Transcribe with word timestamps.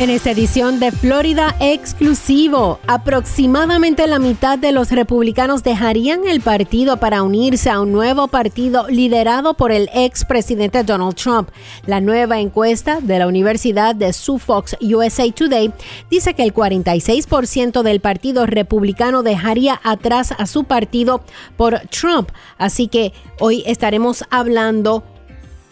En 0.00 0.10
esta 0.10 0.30
edición 0.30 0.78
de 0.78 0.92
Florida 0.92 1.56
Exclusivo, 1.58 2.78
aproximadamente 2.86 4.06
la 4.06 4.20
mitad 4.20 4.56
de 4.56 4.70
los 4.70 4.92
republicanos 4.92 5.64
dejarían 5.64 6.20
el 6.24 6.40
partido 6.40 6.98
para 6.98 7.24
unirse 7.24 7.68
a 7.68 7.80
un 7.80 7.90
nuevo 7.90 8.28
partido 8.28 8.86
liderado 8.88 9.54
por 9.54 9.72
el 9.72 9.90
expresidente 9.92 10.84
Donald 10.84 11.16
Trump. 11.16 11.48
La 11.84 12.00
nueva 12.00 12.38
encuesta 12.38 13.00
de 13.00 13.18
la 13.18 13.26
Universidad 13.26 13.96
de 13.96 14.12
Suffolk 14.12 14.68
USA 14.80 15.32
Today 15.32 15.72
dice 16.08 16.32
que 16.34 16.44
el 16.44 16.54
46% 16.54 17.82
del 17.82 17.98
partido 17.98 18.46
republicano 18.46 19.24
dejaría 19.24 19.80
atrás 19.82 20.32
a 20.38 20.46
su 20.46 20.62
partido 20.62 21.22
por 21.56 21.80
Trump. 21.88 22.30
Así 22.56 22.86
que 22.86 23.12
hoy 23.40 23.64
estaremos 23.66 24.22
hablando 24.30 25.02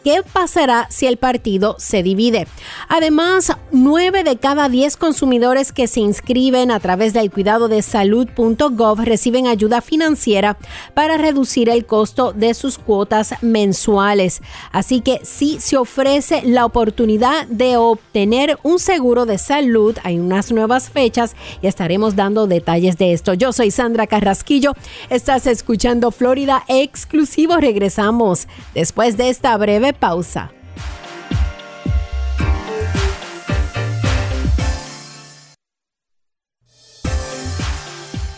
qué 0.07 0.23
pasará 0.23 0.87
si 0.89 1.07
el 1.09 1.17
partido 1.17 1.75
se 1.81 2.05
divide. 2.05 2.47
Además, 2.89 3.51
9 3.73 4.23
de 4.23 4.37
cada 4.37 4.69
10 4.69 4.97
consumidores 4.97 5.73
que 5.73 5.89
se 5.89 5.99
inscriben 5.99 6.71
a 6.71 6.79
través 6.79 7.13
del 7.13 7.33
cuidado 7.33 7.67
de 7.67 7.83
salud.gov 7.83 9.01
reciben 9.01 9.49
ayuda 9.49 9.81
financiera 9.81 10.59
para 10.95 11.17
reducir 11.17 11.69
el 11.69 11.87
costo 11.87 12.33
de 12.33 12.55
sus 12.55 12.79
cuotas 12.79 13.35
mensuales. 13.43 14.43
Así 14.71 15.01
que 15.01 15.19
si 15.25 15.59
se 15.59 15.77
ofrece 15.77 16.43
la 16.45 16.67
oportunidad 16.67 17.49
de 17.49 17.77
obtener 17.77 18.61
un 18.63 18.79
seguro 18.79 19.27
de 19.27 19.39
salud, 19.39 19.97
hay 20.05 20.21
unas 20.21 20.53
nuevas 20.53 20.89
fechas 20.89 21.35
y 21.63 21.67
estaremos 21.67 22.15
dando 22.15 22.47
detalles 22.47 22.97
de 22.97 23.13
esto. 23.13 23.35
Yo 23.35 23.53
soy 23.53 23.73
Sandra 23.73 24.07
Carrasquillo, 24.07 24.75
estás 25.11 25.49
escuchando 25.49 26.13
Florida 26.13 26.63
Exclusivo. 26.69 27.57
Regresamos 27.57 28.47
después 28.73 29.17
de 29.17 29.31
esta 29.31 29.57
breve 29.57 29.96
pausa. 29.97 30.51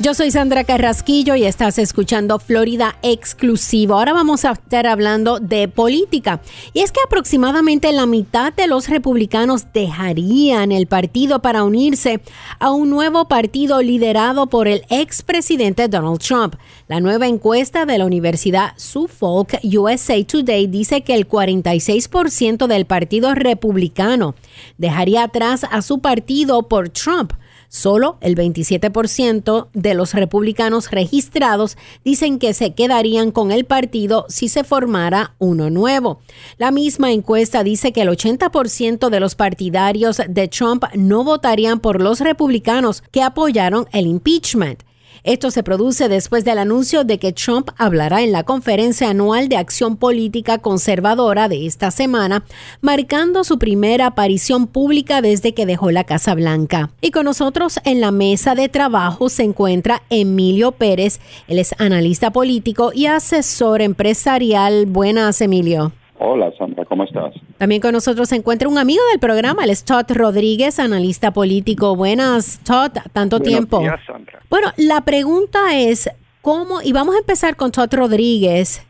Yo 0.08 0.14
soy 0.14 0.30
Sandra 0.30 0.64
Carrasquillo 0.64 1.34
y 1.34 1.44
estás 1.44 1.78
escuchando 1.78 2.38
Florida 2.38 2.96
Exclusivo. 3.02 3.92
Ahora 3.92 4.14
vamos 4.14 4.46
a 4.46 4.52
estar 4.52 4.86
hablando 4.86 5.38
de 5.38 5.68
política. 5.68 6.40
Y 6.72 6.80
es 6.80 6.92
que 6.92 7.00
aproximadamente 7.04 7.92
la 7.92 8.06
mitad 8.06 8.54
de 8.54 8.68
los 8.68 8.88
republicanos 8.88 9.70
dejarían 9.74 10.72
el 10.72 10.86
partido 10.86 11.42
para 11.42 11.62
unirse 11.62 12.22
a 12.58 12.70
un 12.70 12.88
nuevo 12.88 13.28
partido 13.28 13.82
liderado 13.82 14.46
por 14.46 14.66
el 14.66 14.86
expresidente 14.88 15.88
Donald 15.88 16.20
Trump. 16.20 16.54
La 16.86 17.00
nueva 17.00 17.26
encuesta 17.26 17.84
de 17.84 17.98
la 17.98 18.06
Universidad 18.06 18.72
Suffolk 18.76 19.60
USA 19.62 20.24
Today 20.24 20.68
dice 20.68 21.02
que 21.02 21.12
el 21.16 21.28
46% 21.28 22.66
del 22.66 22.86
partido 22.86 23.34
republicano 23.34 24.34
dejaría 24.78 25.24
atrás 25.24 25.66
a 25.70 25.82
su 25.82 25.98
partido 25.98 26.66
por 26.66 26.88
Trump. 26.88 27.34
Solo 27.68 28.16
el 28.22 28.34
27% 28.34 29.68
de 29.74 29.94
los 29.94 30.14
republicanos 30.14 30.90
registrados 30.90 31.76
dicen 32.02 32.38
que 32.38 32.54
se 32.54 32.72
quedarían 32.72 33.30
con 33.30 33.52
el 33.52 33.66
partido 33.66 34.24
si 34.28 34.48
se 34.48 34.64
formara 34.64 35.34
uno 35.38 35.68
nuevo. 35.68 36.20
La 36.56 36.70
misma 36.70 37.12
encuesta 37.12 37.62
dice 37.62 37.92
que 37.92 38.02
el 38.02 38.08
80% 38.08 39.10
de 39.10 39.20
los 39.20 39.34
partidarios 39.34 40.22
de 40.26 40.48
Trump 40.48 40.84
no 40.94 41.24
votarían 41.24 41.80
por 41.80 42.00
los 42.00 42.20
republicanos 42.20 43.02
que 43.10 43.22
apoyaron 43.22 43.86
el 43.92 44.06
impeachment. 44.06 44.87
Esto 45.28 45.50
se 45.50 45.62
produce 45.62 46.08
después 46.08 46.42
del 46.46 46.56
anuncio 46.56 47.04
de 47.04 47.18
que 47.18 47.34
Trump 47.34 47.68
hablará 47.76 48.22
en 48.22 48.32
la 48.32 48.44
conferencia 48.44 49.10
anual 49.10 49.50
de 49.50 49.58
acción 49.58 49.98
política 49.98 50.56
conservadora 50.56 51.50
de 51.50 51.66
esta 51.66 51.90
semana, 51.90 52.44
marcando 52.80 53.44
su 53.44 53.58
primera 53.58 54.06
aparición 54.06 54.66
pública 54.66 55.20
desde 55.20 55.52
que 55.52 55.66
dejó 55.66 55.90
la 55.90 56.04
Casa 56.04 56.34
Blanca. 56.34 56.88
Y 57.02 57.10
con 57.10 57.26
nosotros 57.26 57.78
en 57.84 58.00
la 58.00 58.10
mesa 58.10 58.54
de 58.54 58.70
trabajo 58.70 59.28
se 59.28 59.42
encuentra 59.42 60.00
Emilio 60.08 60.72
Pérez, 60.72 61.20
él 61.46 61.58
es 61.58 61.78
analista 61.78 62.30
político 62.30 62.92
y 62.94 63.04
asesor 63.04 63.82
empresarial. 63.82 64.86
Buenas, 64.86 65.42
Emilio. 65.42 65.92
Hola 66.20 66.50
Sandra, 66.58 66.84
¿cómo 66.86 67.04
estás? 67.04 67.34
También 67.58 67.80
con 67.80 67.92
nosotros 67.92 68.30
se 68.30 68.36
encuentra 68.36 68.66
un 68.66 68.78
amigo 68.78 69.02
del 69.10 69.20
programa, 69.20 69.62
el 69.64 69.70
es 69.70 69.84
Todd 69.84 70.06
Rodríguez, 70.08 70.80
analista 70.80 71.32
político. 71.32 71.94
Buenas, 71.94 72.60
Todd, 72.64 72.92
tanto 73.12 73.40
tiempo. 73.40 73.80
Días, 73.80 74.00
Sandra. 74.06 74.27
Bueno, 74.50 74.72
la 74.78 75.02
pregunta 75.02 75.76
es, 75.76 76.08
¿cómo? 76.40 76.80
Y 76.80 76.92
vamos 76.92 77.14
a 77.14 77.18
empezar 77.18 77.56
con 77.56 77.70
Todd 77.70 77.92
Rodríguez, 77.92 78.80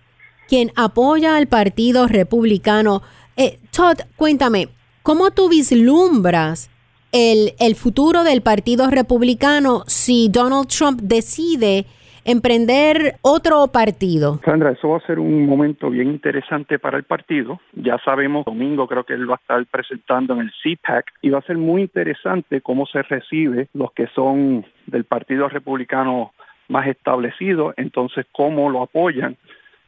quien 0.49 0.73
apoya 0.77 1.37
al 1.37 1.49
Partido 1.49 2.07
Republicano. 2.07 3.03
Eh, 3.37 3.59
Todd, 3.73 3.99
cuéntame, 4.17 4.69
¿cómo 5.03 5.33
tú 5.33 5.49
vislumbras 5.49 6.71
el, 7.11 7.55
el 7.59 7.75
futuro 7.75 8.23
del 8.23 8.41
Partido 8.41 8.89
Republicano 8.89 9.83
si 9.89 10.29
Donald 10.29 10.69
Trump 10.69 11.01
decide 11.03 11.87
emprender 12.29 13.15
otro 13.23 13.69
partido? 13.69 14.39
Sandra, 14.45 14.73
eso 14.73 14.91
va 14.91 14.99
a 14.99 15.07
ser 15.07 15.19
un 15.19 15.47
momento 15.47 15.89
bien 15.89 16.09
interesante 16.09 16.79
para 16.79 16.99
el 16.99 17.05
partido. 17.05 17.59
Ya 17.73 17.97
sabemos, 18.05 18.45
domingo 18.45 18.87
creo 18.87 19.05
que 19.05 19.15
él 19.15 19.29
va 19.29 19.37
a 19.37 19.41
estar 19.41 19.65
presentando 19.67 20.35
en 20.35 20.41
el 20.41 20.53
CPAC 20.63 21.07
y 21.23 21.31
va 21.31 21.39
a 21.39 21.43
ser 21.43 21.57
muy 21.57 21.81
interesante 21.81 22.61
cómo 22.61 22.85
se 22.85 23.01
recibe 23.03 23.69
los 23.73 23.93
que 23.93 24.09
son 24.09 24.67
del 24.87 25.05
Partido 25.05 25.49
Republicano 25.49 26.33
más 26.69 26.87
establecido, 26.87 27.73
entonces 27.79 28.27
cómo 28.31 28.69
lo 28.69 28.83
apoyan 28.83 29.39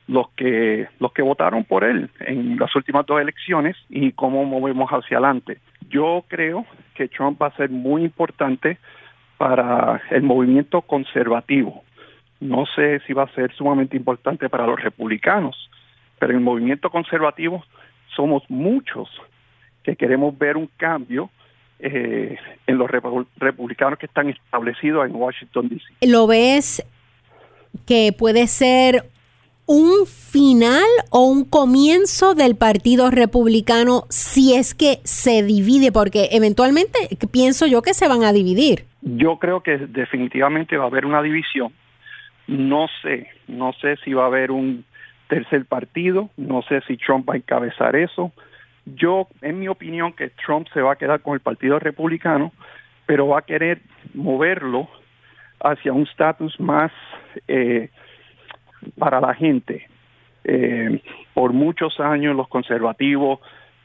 los 0.06 0.30
que 0.30 0.88
los 0.98 1.12
que 1.12 1.20
votaron 1.20 1.64
por 1.64 1.84
él 1.84 2.08
en 2.20 2.58
las 2.58 2.74
últimas 2.74 3.04
dos 3.04 3.20
elecciones 3.20 3.76
y 3.90 4.12
cómo 4.12 4.46
movemos 4.46 4.88
hacia 4.90 5.18
adelante. 5.18 5.58
Yo 5.90 6.24
creo 6.26 6.64
que 6.94 7.08
Trump 7.08 7.40
va 7.40 7.48
a 7.48 7.56
ser 7.56 7.68
muy 7.68 8.02
importante 8.02 8.78
para 9.36 10.02
el 10.10 10.22
movimiento 10.22 10.80
conservativo 10.80 11.82
no 12.40 12.64
sé 12.74 13.00
si 13.06 13.12
va 13.12 13.24
a 13.24 13.34
ser 13.34 13.52
sumamente 13.54 13.96
importante 13.96 14.48
para 14.48 14.66
los 14.66 14.80
republicanos, 14.80 15.70
pero 16.18 16.32
en 16.32 16.38
el 16.38 16.44
movimiento 16.44 16.90
conservativo 16.90 17.64
somos 18.16 18.42
muchos 18.48 19.08
que 19.82 19.96
queremos 19.96 20.36
ver 20.36 20.56
un 20.56 20.68
cambio 20.76 21.30
eh, 21.78 22.36
en 22.66 22.78
los 22.78 22.90
republicanos 22.90 23.98
que 23.98 24.06
están 24.06 24.28
establecidos 24.28 25.06
en 25.06 25.14
Washington, 25.14 25.68
D.C. 25.68 26.06
¿Lo 26.06 26.26
ves 26.26 26.84
que 27.86 28.14
puede 28.16 28.46
ser 28.46 29.04
un 29.66 30.04
final 30.06 30.84
o 31.10 31.24
un 31.24 31.44
comienzo 31.44 32.34
del 32.34 32.56
Partido 32.56 33.10
Republicano 33.10 34.04
si 34.10 34.54
es 34.54 34.74
que 34.74 34.98
se 35.04 35.42
divide? 35.42 35.92
Porque 35.92 36.28
eventualmente 36.32 36.98
pienso 37.30 37.66
yo 37.66 37.80
que 37.80 37.94
se 37.94 38.08
van 38.08 38.24
a 38.24 38.32
dividir. 38.32 38.84
Yo 39.00 39.38
creo 39.38 39.62
que 39.62 39.78
definitivamente 39.78 40.76
va 40.76 40.84
a 40.84 40.88
haber 40.88 41.06
una 41.06 41.22
división 41.22 41.72
no 42.46 42.86
sé, 43.02 43.28
no 43.48 43.72
sé 43.74 43.96
si 44.04 44.12
va 44.12 44.24
a 44.24 44.26
haber 44.26 44.50
un 44.50 44.84
tercer 45.28 45.64
partido, 45.64 46.30
no 46.36 46.62
sé 46.62 46.80
si 46.82 46.96
Trump 46.96 47.28
va 47.28 47.34
a 47.34 47.36
encabezar 47.36 47.94
eso. 47.96 48.32
Yo, 48.84 49.28
en 49.42 49.60
mi 49.60 49.68
opinión, 49.68 50.12
que 50.12 50.30
Trump 50.30 50.66
se 50.74 50.82
va 50.82 50.92
a 50.92 50.96
quedar 50.96 51.20
con 51.20 51.34
el 51.34 51.40
Partido 51.40 51.78
Republicano, 51.78 52.52
pero 53.06 53.28
va 53.28 53.38
a 53.38 53.42
querer 53.42 53.80
moverlo 54.14 54.88
hacia 55.62 55.92
un 55.92 56.02
estatus 56.02 56.58
más 56.58 56.90
eh, 57.46 57.90
para 58.98 59.20
la 59.20 59.34
gente. 59.34 59.86
Eh, 60.44 61.02
por 61.34 61.52
muchos 61.52 62.00
años 62.00 62.34
los 62.34 62.48
conservativos 62.48 63.40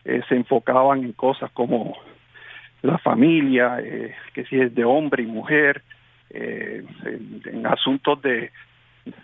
eh, 0.05 0.21
se 0.29 0.35
enfocaban 0.35 1.03
en 1.03 1.13
cosas 1.13 1.51
como 1.51 1.95
la 2.81 2.97
familia, 2.99 3.77
que 4.33 4.45
si 4.45 4.59
es 4.59 4.73
de 4.75 4.85
hombre 4.85 5.23
y 5.23 5.25
mujer, 5.25 5.81
eh, 6.29 6.83
en, 7.05 7.65
asuntos 7.67 8.21
de 8.21 8.51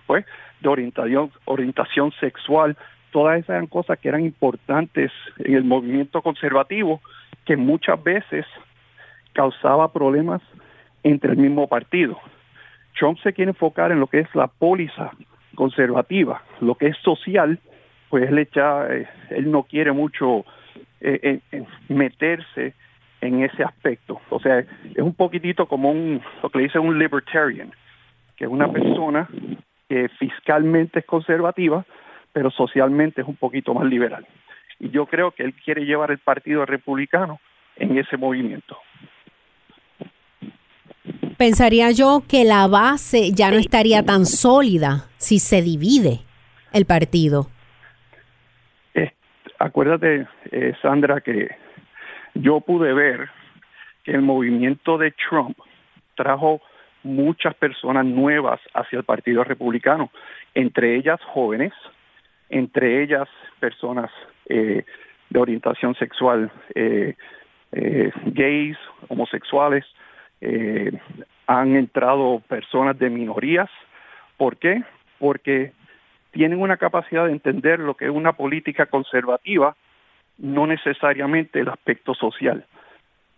pues 0.05 0.25
de 0.59 0.69
orientación 0.69 1.31
orientación 1.45 2.11
sexual 2.19 2.77
todas 3.11 3.39
esas 3.39 3.49
eran 3.49 3.67
cosas 3.67 3.99
que 3.99 4.09
eran 4.09 4.23
importantes 4.23 5.11
en 5.39 5.55
el 5.55 5.63
movimiento 5.63 6.21
conservativo 6.21 7.01
que 7.45 7.57
muchas 7.57 8.01
veces 8.03 8.45
causaba 9.33 9.91
problemas 9.91 10.41
entre 11.03 11.31
el 11.31 11.37
mismo 11.37 11.67
partido. 11.67 12.19
Trump 12.97 13.17
se 13.23 13.33
quiere 13.33 13.51
enfocar 13.51 13.91
en 13.91 13.99
lo 13.99 14.07
que 14.07 14.19
es 14.19 14.35
la 14.35 14.47
póliza 14.47 15.11
conservativa, 15.55 16.43
lo 16.59 16.75
que 16.75 16.87
es 16.87 16.97
social, 16.97 17.59
pues 18.09 18.29
él, 18.29 18.37
echa, 18.37 18.93
eh, 18.93 19.07
él 19.29 19.49
no 19.51 19.63
quiere 19.63 19.91
mucho 19.91 20.45
eh, 20.99 21.39
meterse 21.89 22.73
en 23.21 23.43
ese 23.43 23.63
aspecto. 23.63 24.19
O 24.29 24.39
sea, 24.39 24.59
es 24.59 24.97
un 24.97 25.13
poquitito 25.13 25.67
como 25.67 25.91
un, 25.91 26.21
lo 26.41 26.49
que 26.49 26.57
le 26.57 26.63
dice 26.65 26.79
un 26.79 26.97
libertarian, 26.97 27.71
que 28.35 28.45
es 28.45 28.51
una 28.51 28.71
persona 28.71 29.29
que 29.87 30.09
fiscalmente 30.19 30.99
es 30.99 31.05
conservativa, 31.05 31.85
pero 32.33 32.49
socialmente 32.49 33.21
es 33.21 33.27
un 33.27 33.35
poquito 33.35 33.73
más 33.73 33.85
liberal. 33.85 34.25
Y 34.79 34.89
yo 34.89 35.05
creo 35.05 35.31
que 35.31 35.43
él 35.43 35.53
quiere 35.53 35.85
llevar 35.85 36.11
el 36.11 36.17
Partido 36.17 36.65
Republicano 36.65 37.39
en 37.75 37.97
ese 37.97 38.17
movimiento. 38.17 38.77
Pensaría 41.37 41.91
yo 41.91 42.23
que 42.27 42.43
la 42.43 42.67
base 42.67 43.31
ya 43.31 43.51
no 43.51 43.57
estaría 43.57 44.03
tan 44.03 44.25
sólida 44.25 45.07
si 45.17 45.39
se 45.39 45.61
divide 45.61 46.21
el 46.71 46.85
partido. 46.85 47.47
Eh, 48.93 49.11
acuérdate, 49.59 50.27
eh, 50.51 50.73
Sandra, 50.81 51.21
que 51.21 51.49
yo 52.33 52.61
pude 52.61 52.93
ver 52.93 53.29
que 54.03 54.11
el 54.11 54.21
movimiento 54.21 54.97
de 54.97 55.11
Trump 55.11 55.57
trajo 56.15 56.61
muchas 57.03 57.55
personas 57.55 58.05
nuevas 58.05 58.59
hacia 58.73 58.99
el 58.99 59.03
Partido 59.03 59.43
Republicano, 59.43 60.11
entre 60.53 60.95
ellas 60.95 61.19
jóvenes, 61.23 61.73
entre 62.49 63.01
ellas 63.01 63.27
personas 63.59 64.11
eh, 64.49 64.83
de 65.29 65.39
orientación 65.39 65.95
sexual, 65.95 66.51
eh, 66.75 67.15
eh, 67.71 68.11
gays, 68.25 68.77
homosexuales, 69.07 69.85
han 71.45 71.75
entrado 71.75 72.41
personas 72.47 72.97
de 72.97 73.11
minorías. 73.11 73.69
¿Por 74.37 74.57
qué? 74.57 74.81
Porque 75.19 75.71
tienen 76.31 76.59
una 76.59 76.77
capacidad 76.77 77.27
de 77.27 77.31
entender 77.31 77.79
lo 77.79 77.93
que 77.93 78.05
es 78.05 78.11
una 78.11 78.33
política 78.33 78.87
conservativa, 78.87 79.75
no 80.41 80.65
necesariamente 80.67 81.59
el 81.59 81.69
aspecto 81.69 82.13
social. 82.15 82.65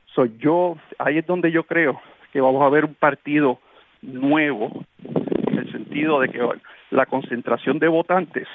Soy 0.05 0.35
yo, 0.39 0.77
ahí 0.97 1.17
es 1.17 1.27
donde 1.27 1.51
yo 1.51 1.63
creo 1.63 2.01
que 2.31 2.41
vamos 2.41 2.63
a 2.63 2.69
ver 2.69 2.85
un 2.85 2.95
partido 2.95 3.59
nuevo, 4.01 4.83
en 5.47 5.57
el 5.57 5.71
sentido 5.71 6.19
de 6.21 6.29
que 6.29 6.39
la 6.91 7.05
concentración 7.05 7.79
de 7.79 7.88
votantes 7.88 8.47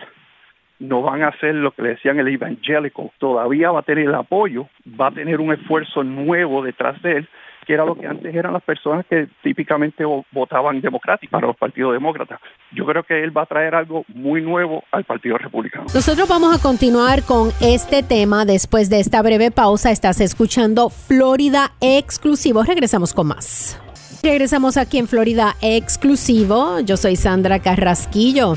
no 0.78 1.02
van 1.02 1.22
a 1.22 1.28
hacer 1.28 1.54
lo 1.54 1.72
que 1.72 1.82
le 1.82 1.88
decían 1.90 2.18
el 2.18 2.28
evangélico, 2.28 3.12
todavía 3.18 3.70
va 3.70 3.80
a 3.80 3.84
tener 3.84 4.06
el 4.06 4.14
apoyo, 4.14 4.68
va 4.98 5.08
a 5.08 5.12
tener 5.12 5.40
un 5.40 5.52
esfuerzo 5.52 6.02
nuevo 6.04 6.62
detrás 6.62 7.00
de 7.02 7.18
él, 7.18 7.28
que 7.68 7.74
era 7.74 7.84
lo 7.84 7.94
que 7.94 8.06
antes 8.06 8.34
eran 8.34 8.54
las 8.54 8.62
personas 8.62 9.04
que 9.10 9.28
típicamente 9.42 10.02
votaban 10.32 10.80
democráticos 10.80 11.30
para 11.30 11.48
los 11.48 11.56
partidos 11.56 11.92
demócratas. 11.92 12.40
Yo 12.72 12.86
creo 12.86 13.02
que 13.02 13.22
él 13.22 13.36
va 13.36 13.42
a 13.42 13.46
traer 13.46 13.74
algo 13.74 14.06
muy 14.08 14.40
nuevo 14.40 14.84
al 14.90 15.04
Partido 15.04 15.36
Republicano. 15.36 15.84
Nosotros 15.94 16.26
vamos 16.26 16.58
a 16.58 16.62
continuar 16.62 17.24
con 17.24 17.50
este 17.60 18.02
tema 18.02 18.46
después 18.46 18.88
de 18.88 19.00
esta 19.00 19.20
breve 19.20 19.50
pausa. 19.50 19.90
Estás 19.90 20.22
escuchando 20.22 20.88
Florida 20.88 21.72
Exclusivo. 21.82 22.62
Regresamos 22.62 23.12
con 23.12 23.26
más. 23.26 23.78
Regresamos 24.22 24.78
aquí 24.78 24.96
en 24.96 25.06
Florida 25.06 25.54
Exclusivo. 25.60 26.80
Yo 26.80 26.96
soy 26.96 27.16
Sandra 27.16 27.58
Carrasquillo. 27.58 28.54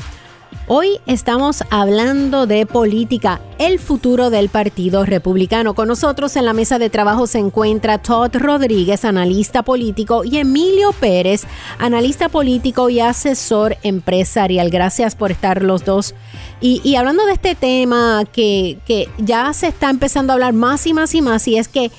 Hoy 0.74 1.00
estamos 1.04 1.64
hablando 1.68 2.46
de 2.46 2.64
política, 2.64 3.42
el 3.58 3.78
futuro 3.78 4.30
del 4.30 4.48
Partido 4.48 5.04
Republicano. 5.04 5.74
Con 5.74 5.86
nosotros 5.86 6.34
en 6.34 6.46
la 6.46 6.54
mesa 6.54 6.78
de 6.78 6.88
trabajo 6.88 7.26
se 7.26 7.40
encuentra 7.40 7.98
Todd 7.98 8.34
Rodríguez, 8.36 9.04
analista 9.04 9.64
político, 9.64 10.24
y 10.24 10.38
Emilio 10.38 10.92
Pérez, 10.92 11.42
analista 11.78 12.30
político 12.30 12.88
y 12.88 13.00
asesor 13.00 13.76
empresarial. 13.82 14.70
Gracias 14.70 15.14
por 15.14 15.30
estar 15.30 15.62
los 15.62 15.84
dos. 15.84 16.14
Y, 16.62 16.96
hablando 16.96 17.26
de 17.26 17.34
este 17.34 17.54
tema 17.54 18.24
que, 18.32 18.78
que 18.86 19.10
ya 19.18 19.52
se 19.52 19.66
está 19.66 19.90
empezando 19.90 20.32
a 20.32 20.36
hablar 20.36 20.54
más 20.54 20.86
y 20.86 20.94
más 20.94 21.14
y 21.14 21.20
más, 21.20 21.46
y 21.48 21.58
es 21.58 21.68
que 21.68 21.90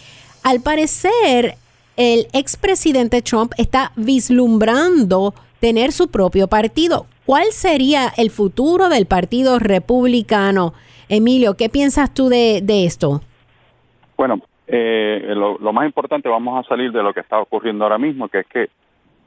al 0.41 0.61
parecer 0.61 1.57
el 1.95 2.27
expresidente 2.33 3.21
Trump 3.21 3.53
está 3.57 3.91
vislumbrando 3.95 5.35
tener 5.59 5.91
su 5.91 6.07
propio 6.07 6.47
partido. 6.47 7.05
¿Cuál 7.25 7.51
sería 7.51 8.09
el 8.17 8.31
futuro 8.31 8.89
del 8.89 9.05
Partido 9.05 9.57
Republicano? 9.57 10.73
Emilio, 11.07 11.55
¿qué 11.55 11.69
piensas 11.69 12.13
tú 12.13 12.27
de, 12.27 12.61
esto? 12.85 13.21
Bueno, 14.17 14.41
eh, 14.67 15.33
lo, 15.33 15.71
más 15.71 15.85
importante, 15.85 16.27
vamos 16.27 16.63
a 16.63 16.67
salir 16.67 16.91
de 16.91 17.01
lo 17.01 17.13
que 17.13 17.21
está 17.21 17.39
ocurriendo 17.39 17.85
ahora 17.85 17.97
mismo, 17.97 18.27
que 18.27 18.39
es 18.39 18.47
que, 18.47 18.69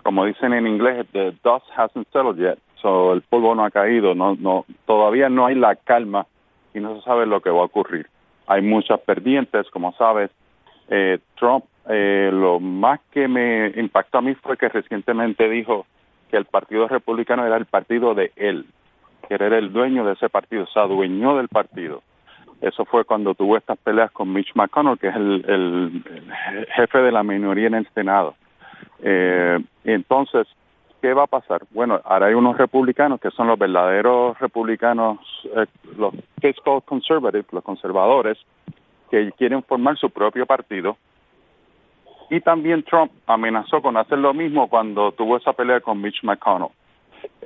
como 0.03 0.27
dicen 0.27 0.53
en 0.53 0.67
inglés, 0.67 1.07
the 1.13 1.33
dust 1.43 1.65
hasn't 1.75 2.07
settled 2.13 2.37
yet, 2.37 2.59
so 2.83 3.15
el 3.15 3.23
polvo 3.23 3.55
no 3.55 3.65
ha 3.65 3.71
caído, 3.71 4.15
no, 4.15 4.35
no, 4.35 4.67
todavía 4.85 5.31
no 5.31 5.47
hay 5.47 5.55
la 5.55 5.75
calma 5.75 6.27
y 6.75 6.81
no 6.81 6.97
se 6.97 7.03
sabe 7.03 7.25
lo 7.25 7.41
que 7.41 7.49
va 7.49 7.63
a 7.63 7.65
ocurrir. 7.65 8.07
Hay 8.47 8.61
muchas 8.61 9.01
perdientes, 9.01 9.71
como 9.71 9.93
sabes. 9.95 10.31
Eh, 10.91 11.19
Trump, 11.39 11.65
eh, 11.89 12.29
lo 12.31 12.61
más 12.61 13.01
que 13.11 13.27
me 13.27 13.69
impactó 13.69 14.19
a 14.19 14.23
mí 14.23 14.35
fue 14.35 14.59
que 14.59 14.69
recientemente 14.69 15.49
dijo 15.49 15.87
que 16.31 16.37
el 16.37 16.45
Partido 16.45 16.89
Republicano 16.89 17.47
era 17.47 17.57
el 17.57 17.67
partido 17.67 18.15
de 18.15 18.33
él, 18.37 18.67
que 19.29 19.35
era 19.35 19.47
el 19.59 19.73
dueño 19.73 20.05
de 20.05 20.15
ese 20.15 20.29
partido, 20.29 20.67
se 20.67 20.79
adueñó 20.79 21.37
del 21.37 21.49
partido. 21.49 22.03
Eso 22.61 22.85
fue 22.85 23.05
cuando 23.05 23.35
tuvo 23.35 23.57
estas 23.57 23.79
peleas 23.79 24.11
con 24.13 24.33
Mitch 24.33 24.55
McConnell, 24.55 24.99
que 24.99 25.09
es 25.09 25.17
el, 25.17 26.03
jefe 26.75 26.99
de 26.99 27.13
la 27.13 27.23
minoría 27.23 27.67
en 27.67 27.75
el 27.75 27.89
Senado. 27.95 28.35
Eh, 29.03 29.59
entonces, 29.85 30.47
¿qué 31.03 31.13
va 31.13 31.25
a 31.25 31.29
pasar? 31.29 31.63
Bueno, 31.71 32.01
ahora 32.05 32.27
hay 32.27 32.35
unos 32.35 32.57
republicanos 32.57 33.21
que 33.21 33.31
son 33.31 33.47
los 33.47 33.59
verdaderos 33.59 34.39
republicanos, 34.39 35.19
eh, 35.55 35.67
los 35.99 36.15
fiscal 36.41 36.83
conservatives, 36.85 37.47
los 37.53 37.63
conservadores, 37.63 38.39
que 39.11 39.33
quieren 39.33 39.63
formar 39.63 39.97
su 39.99 40.11
propio 40.11 40.47
partido 40.47 40.97
y 42.31 42.41
también 42.41 42.83
Trump 42.83 43.13
amenazó 43.27 43.81
con 43.81 43.97
hacer 43.97 44.19
lo 44.19 44.35
mismo 44.35 44.69
cuando 44.69 45.13
tuvo 45.13 45.37
esa 45.37 45.53
pelea 45.53 45.81
con 45.81 46.01
Mitch 46.01 46.23
McConnell, 46.25 46.71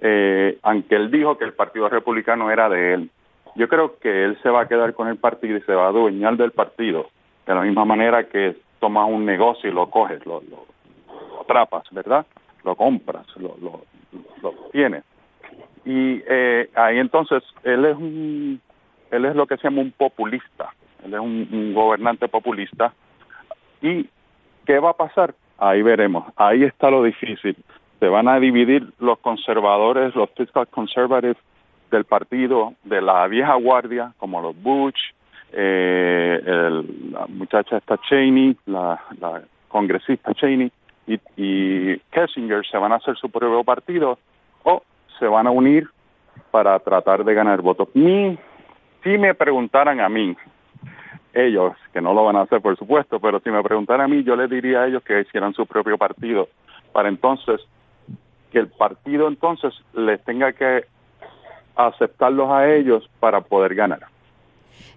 eh, 0.00 0.58
aunque 0.62 0.96
él 0.96 1.10
dijo 1.10 1.36
que 1.36 1.44
el 1.44 1.52
Partido 1.52 1.88
Republicano 1.88 2.50
era 2.50 2.68
de 2.68 2.94
él. 2.94 3.10
Yo 3.56 3.68
creo 3.68 3.98
que 3.98 4.24
él 4.24 4.38
se 4.42 4.48
va 4.48 4.62
a 4.62 4.68
quedar 4.68 4.94
con 4.94 5.08
el 5.08 5.16
partido 5.16 5.56
y 5.56 5.62
se 5.62 5.74
va 5.74 5.86
a 5.86 5.88
adueñar 5.88 6.36
del 6.36 6.52
partido, 6.52 7.08
de 7.46 7.54
la 7.54 7.62
misma 7.62 7.84
manera 7.84 8.24
que 8.24 8.56
tomas 8.78 9.08
un 9.08 9.26
negocio 9.26 9.68
y 9.68 9.72
lo 9.72 9.90
coges, 9.90 10.24
lo, 10.24 10.40
atrapas, 11.40 11.84
¿verdad? 11.90 12.24
Lo 12.64 12.76
compras, 12.76 13.26
lo, 13.36 13.56
lo, 13.60 13.82
lo 14.42 14.52
tienes. 14.70 15.02
Y 15.84 16.22
eh, 16.28 16.70
ahí 16.74 16.98
entonces 16.98 17.42
él 17.64 17.84
es 17.84 17.96
un, 17.96 18.60
él 19.10 19.24
es 19.24 19.34
lo 19.34 19.46
que 19.46 19.56
se 19.56 19.64
llama 19.64 19.82
un 19.82 19.90
populista, 19.90 20.70
él 21.04 21.12
es 21.12 21.20
un 21.20 21.74
gobernante 21.74 22.28
populista 22.28 22.92
y 23.82 24.06
¿Qué 24.70 24.78
va 24.78 24.90
a 24.90 24.96
pasar? 24.96 25.34
Ahí 25.58 25.82
veremos. 25.82 26.32
Ahí 26.36 26.62
está 26.62 26.92
lo 26.92 27.02
difícil. 27.02 27.56
Se 27.98 28.06
van 28.06 28.28
a 28.28 28.38
dividir 28.38 28.86
los 29.00 29.18
conservadores, 29.18 30.14
los 30.14 30.30
fiscal 30.30 30.68
conservatives 30.68 31.36
del 31.90 32.04
partido 32.04 32.74
de 32.84 33.02
la 33.02 33.26
vieja 33.26 33.56
guardia, 33.56 34.12
como 34.18 34.40
los 34.40 34.54
Bush, 34.62 34.94
eh, 35.52 36.40
la 37.10 37.26
muchacha 37.26 37.78
esta 37.78 37.98
Cheney, 38.08 38.56
la, 38.66 39.02
congresista 39.66 40.32
Cheney 40.34 40.70
y, 41.08 41.18
y 41.36 41.98
Kessinger 42.12 42.64
se 42.64 42.78
van 42.78 42.92
a 42.92 42.96
hacer 42.98 43.16
su 43.16 43.28
propio 43.28 43.64
partido 43.64 44.20
o 44.62 44.84
se 45.18 45.26
van 45.26 45.48
a 45.48 45.50
unir 45.50 45.88
para 46.52 46.78
tratar 46.78 47.24
de 47.24 47.34
ganar 47.34 47.60
votos. 47.60 47.88
Ni 47.94 48.38
si 49.02 49.18
me 49.18 49.34
preguntaran 49.34 49.98
a 49.98 50.08
mí, 50.08 50.36
ellos, 51.32 51.74
que 51.92 52.00
no 52.00 52.12
lo 52.14 52.24
van 52.24 52.36
a 52.36 52.42
hacer 52.42 52.60
por 52.60 52.76
supuesto, 52.76 53.20
pero 53.20 53.40
si 53.40 53.50
me 53.50 53.62
preguntaran 53.62 54.06
a 54.06 54.08
mí, 54.08 54.22
yo 54.24 54.36
les 54.36 54.50
diría 54.50 54.82
a 54.82 54.86
ellos 54.86 55.02
que 55.02 55.20
hicieran 55.20 55.54
su 55.54 55.66
propio 55.66 55.96
partido, 55.96 56.48
para 56.92 57.08
entonces 57.08 57.60
que 58.50 58.58
el 58.58 58.68
partido 58.68 59.28
entonces 59.28 59.72
les 59.94 60.22
tenga 60.24 60.52
que 60.52 60.84
aceptarlos 61.76 62.50
a 62.50 62.68
ellos 62.68 63.08
para 63.20 63.40
poder 63.40 63.74
ganar. 63.74 64.09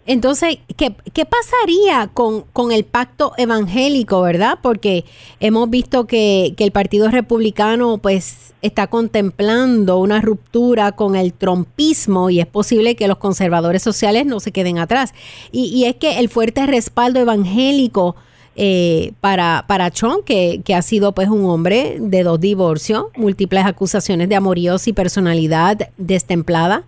Entonces, 0.06 0.58
¿qué, 0.76 0.96
qué 1.14 1.26
pasaría 1.26 2.10
con, 2.14 2.42
con, 2.54 2.72
el 2.72 2.84
pacto 2.84 3.34
evangélico, 3.38 4.22
verdad? 4.22 4.60
Porque 4.62 5.06
hemos 5.40 5.70
visto 5.70 6.08
que, 6.08 6.54
que, 6.58 6.66
el 6.66 6.72
Partido 6.72 7.10
Republicano 7.10 8.00
pues 8.00 8.54
está 8.62 8.88
contemplando 8.88 10.00
una 10.00 10.20
ruptura 10.20 10.92
con 10.92 11.16
el 11.16 11.34
trompismo 11.34 12.30
y 12.30 12.42
es 12.42 12.48
posible 12.48 12.96
que 12.96 13.08
los 13.08 13.18
conservadores 13.18 13.82
sociales 13.82 14.26
no 14.26 14.42
se 14.42 14.52
queden 14.52 14.78
atrás. 14.78 15.14
Y, 15.52 15.66
y 15.66 15.86
es 15.86 15.96
que 15.96 16.20
el 16.20 16.28
fuerte 16.28 16.66
respaldo 16.66 17.22
evangélico 17.22 18.16
eh, 18.56 19.14
para, 19.20 19.66
para 19.68 19.90
Trump, 19.90 20.26
que, 20.26 20.62
que, 20.64 20.76
ha 20.76 20.82
sido 20.84 21.14
pues 21.14 21.28
un 21.28 21.46
hombre 21.46 21.98
de 22.00 22.24
dos 22.24 22.40
divorcios, 22.40 23.06
múltiples 23.16 23.66
acusaciones 23.66 24.30
de 24.30 24.36
amoríos 24.36 24.88
y 24.88 24.94
personalidad 24.94 25.90
destemplada, 25.98 26.84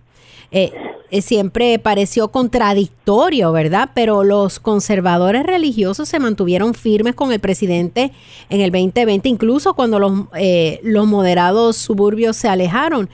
eh, 0.52 0.70
siempre 1.10 1.78
pareció 1.78 2.28
contradictorio, 2.28 3.52
¿verdad? 3.52 3.90
Pero 3.94 4.24
los 4.24 4.60
conservadores 4.60 5.44
religiosos 5.44 6.08
se 6.08 6.18
mantuvieron 6.18 6.74
firmes 6.74 7.14
con 7.14 7.32
el 7.32 7.40
presidente 7.40 8.10
en 8.50 8.60
el 8.60 8.70
2020, 8.70 9.28
incluso 9.28 9.74
cuando 9.74 9.98
los, 9.98 10.12
eh, 10.38 10.80
los 10.82 11.06
moderados 11.06 11.76
suburbios 11.76 12.36
se 12.36 12.48
alejaron. 12.48 13.08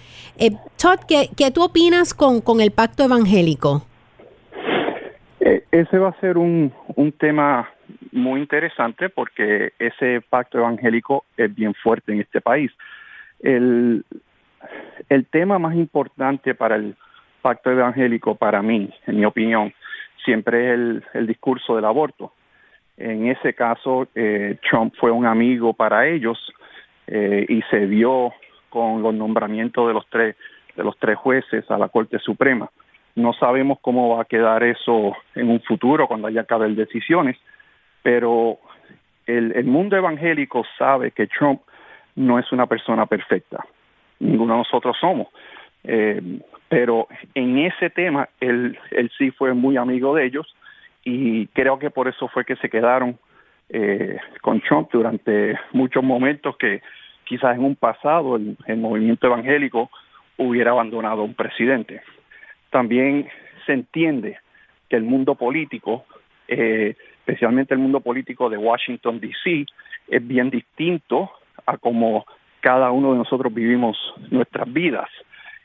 Todd, 0.80 1.00
¿qué, 1.06 1.28
¿qué, 1.36 1.50
tú 1.50 1.62
opinas 1.62 2.14
con, 2.14 2.40
con 2.40 2.60
el 2.60 2.70
pacto 2.70 3.04
evangélico? 3.04 3.86
ese 5.72 5.98
va 5.98 6.10
a 6.10 6.20
ser 6.20 6.38
un, 6.38 6.72
un 6.96 7.12
tema 7.12 7.68
muy 8.12 8.40
interesante 8.40 9.08
porque 9.08 9.72
ese 9.78 10.20
pacto 10.20 10.58
evangélico 10.58 11.24
es 11.36 11.52
bien 11.54 11.74
fuerte 11.74 12.12
en 12.12 12.20
este 12.20 12.40
país. 12.40 12.70
El, 13.40 14.04
el 15.08 15.26
tema 15.26 15.58
más 15.58 15.74
importante 15.74 16.54
para 16.54 16.76
el 16.76 16.94
pacto 17.42 17.70
evangélico, 17.70 18.36
para 18.36 18.62
mí, 18.62 18.88
en 19.06 19.16
mi 19.16 19.24
opinión, 19.24 19.74
siempre 20.24 20.68
es 20.68 20.74
el, 20.74 21.04
el 21.14 21.26
discurso 21.26 21.76
del 21.76 21.84
aborto. 21.84 22.32
En 22.96 23.26
ese 23.26 23.54
caso, 23.54 24.06
eh, 24.14 24.58
Trump 24.68 24.94
fue 24.98 25.10
un 25.10 25.26
amigo 25.26 25.72
para 25.72 26.06
ellos 26.06 26.38
eh, 27.06 27.44
y 27.48 27.62
se 27.62 27.86
dio 27.86 28.32
con 28.70 29.02
los 29.02 29.12
nombramientos 29.14 29.88
de 29.88 29.94
los 29.94 30.06
tres 30.08 30.36
de 30.76 30.84
los 30.84 30.96
tres 30.98 31.18
jueces 31.18 31.70
a 31.70 31.76
la 31.76 31.88
Corte 31.88 32.18
Suprema. 32.18 32.70
No 33.14 33.34
sabemos 33.34 33.78
cómo 33.82 34.16
va 34.16 34.22
a 34.22 34.24
quedar 34.24 34.62
eso 34.62 35.14
en 35.34 35.50
un 35.50 35.60
futuro 35.60 36.08
cuando 36.08 36.28
haya 36.28 36.44
que 36.44 36.54
haber 36.54 36.70
decisiones, 36.74 37.36
pero 38.02 38.58
el, 39.26 39.52
el 39.54 39.64
mundo 39.66 39.96
evangélico 39.96 40.64
sabe 40.78 41.10
que 41.10 41.26
Trump 41.26 41.60
no 42.16 42.38
es 42.38 42.50
una 42.52 42.66
persona 42.66 43.04
perfecta. 43.04 43.62
Ninguno 44.20 44.54
de 44.54 44.58
nosotros 44.60 44.96
somos. 44.98 45.28
Eh, 45.84 46.40
pero 46.68 47.08
en 47.34 47.58
ese 47.58 47.90
tema 47.90 48.28
él, 48.40 48.78
él 48.90 49.10
sí 49.18 49.30
fue 49.30 49.52
muy 49.52 49.76
amigo 49.76 50.14
de 50.14 50.26
ellos 50.26 50.54
y 51.04 51.46
creo 51.48 51.78
que 51.78 51.90
por 51.90 52.08
eso 52.08 52.28
fue 52.28 52.44
que 52.44 52.56
se 52.56 52.70
quedaron 52.70 53.18
eh, 53.68 54.18
con 54.40 54.60
Trump 54.60 54.90
durante 54.92 55.58
muchos 55.72 56.04
momentos 56.04 56.56
que 56.56 56.82
quizás 57.24 57.56
en 57.56 57.64
un 57.64 57.76
pasado 57.76 58.36
el, 58.36 58.76
movimiento 58.76 59.26
evangélico 59.26 59.90
hubiera 60.36 60.72
abandonado 60.72 61.22
a 61.22 61.24
un 61.24 61.34
presidente. 61.34 62.02
También 62.70 63.28
se 63.66 63.72
entiende 63.72 64.38
que 64.88 64.96
el 64.96 65.04
mundo 65.04 65.34
político, 65.34 66.04
eh, 66.48 66.96
especialmente 67.18 67.74
el 67.74 67.80
mundo 67.80 68.00
político 68.00 68.50
de 68.50 68.58
Washington, 68.58 69.20
D.C., 69.20 69.66
es 70.08 70.26
bien 70.26 70.50
distinto 70.50 71.30
a 71.66 71.76
como 71.76 72.26
cada 72.60 72.90
uno 72.90 73.12
de 73.12 73.18
nosotros 73.18 73.52
vivimos 73.52 73.96
nuestras 74.30 74.70
vidas 74.72 75.08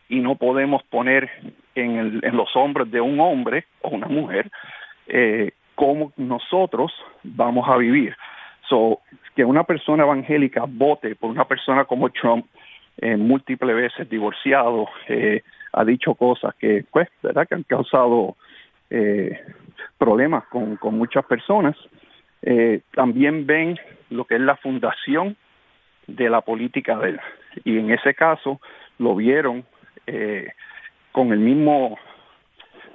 y 0.09 0.19
no 0.19 0.35
podemos 0.35 0.83
poner 0.83 1.29
en, 1.75 1.97
el, 1.97 2.19
en 2.23 2.37
los 2.37 2.55
hombros 2.55 2.89
de 2.89 3.01
un 3.01 3.19
hombre 3.19 3.65
o 3.81 3.89
una 3.89 4.07
mujer 4.07 4.49
eh, 5.07 5.51
cómo 5.75 6.11
nosotros 6.17 6.91
vamos 7.23 7.69
a 7.69 7.77
vivir. 7.77 8.15
So, 8.67 8.99
que 9.35 9.45
una 9.45 9.63
persona 9.63 10.03
evangélica 10.03 10.65
vote 10.67 11.15
por 11.15 11.29
una 11.29 11.45
persona 11.45 11.85
como 11.85 12.09
Trump, 12.09 12.47
eh, 12.97 13.15
múltiples 13.15 13.75
veces 13.75 14.09
divorciado, 14.09 14.89
eh, 15.07 15.43
ha 15.73 15.85
dicho 15.85 16.15
cosas 16.15 16.55
que, 16.55 16.83
pues, 16.91 17.07
¿verdad? 17.21 17.47
que 17.47 17.53
han 17.53 17.63
causado 17.63 18.35
eh, 18.89 19.39
problemas 19.99 20.45
con, 20.47 20.79
muchas 20.97 21.23
personas. 21.25 21.75
También 22.93 23.45
ven 23.45 23.77
lo 24.09 24.25
que 24.25 24.35
es 24.35 24.41
la 24.41 24.55
fundación 24.55 25.35
de 26.07 26.29
la 26.29 26.41
política 26.41 26.97
de 26.97 27.09
él. 27.09 27.19
Y 27.65 27.77
en 27.77 27.91
ese 27.91 28.13
caso 28.13 28.61
lo 28.97 29.15
vieron 29.15 29.65
eh, 30.07 30.51
con 31.11 31.31
el 31.31 31.39
mismo 31.39 31.97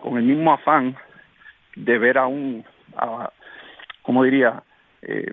con 0.00 0.16
el 0.19 0.25
mismo 0.25 0.52
afán 0.52 0.97
de 1.76 1.99
ver 1.99 2.19
a 2.19 2.26
un, 2.26 2.64
a, 2.97 3.31
como 4.02 4.25
diría, 4.25 4.62
eh, 5.02 5.31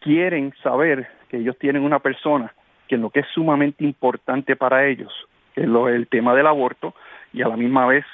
quieren 0.00 0.54
saber 0.62 1.06
que 1.28 1.38
ellos 1.38 1.58
tienen 1.58 1.82
una 1.82 1.98
persona 1.98 2.54
que 2.88 2.96
lo 2.96 3.10
que 3.10 3.20
es 3.20 3.26
sumamente 3.34 3.84
importante 3.84 4.56
para 4.56 4.86
ellos, 4.86 5.12
que 5.54 5.62
es 5.62 5.68
lo, 5.68 5.88
el 5.88 6.06
tema 6.08 6.34
del 6.34 6.46
aborto 6.46 6.94
y 7.32 7.42
a 7.42 7.48
la 7.48 7.56
misma 7.56 7.86
vez 7.86 8.04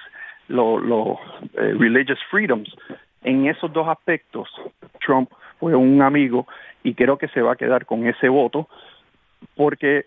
los 0.49 0.83
lo, 0.83 1.21
eh, 1.55 1.75
religious 1.79 2.19
freedoms. 2.31 2.75
En 3.23 3.47
esos 3.47 3.73
dos 3.73 3.87
aspectos, 3.89 4.49
Trump 5.05 5.31
fue 5.61 5.75
un 5.75 6.03
amigo 6.03 6.47
y 6.83 6.95
creo 6.95 7.19
que 7.19 7.29
se 7.29 7.43
va 7.43 7.53
a 7.53 7.57
quedar 7.57 7.87
con 7.87 8.07
ese 8.07 8.29
voto 8.29 8.69
porque 9.57 10.05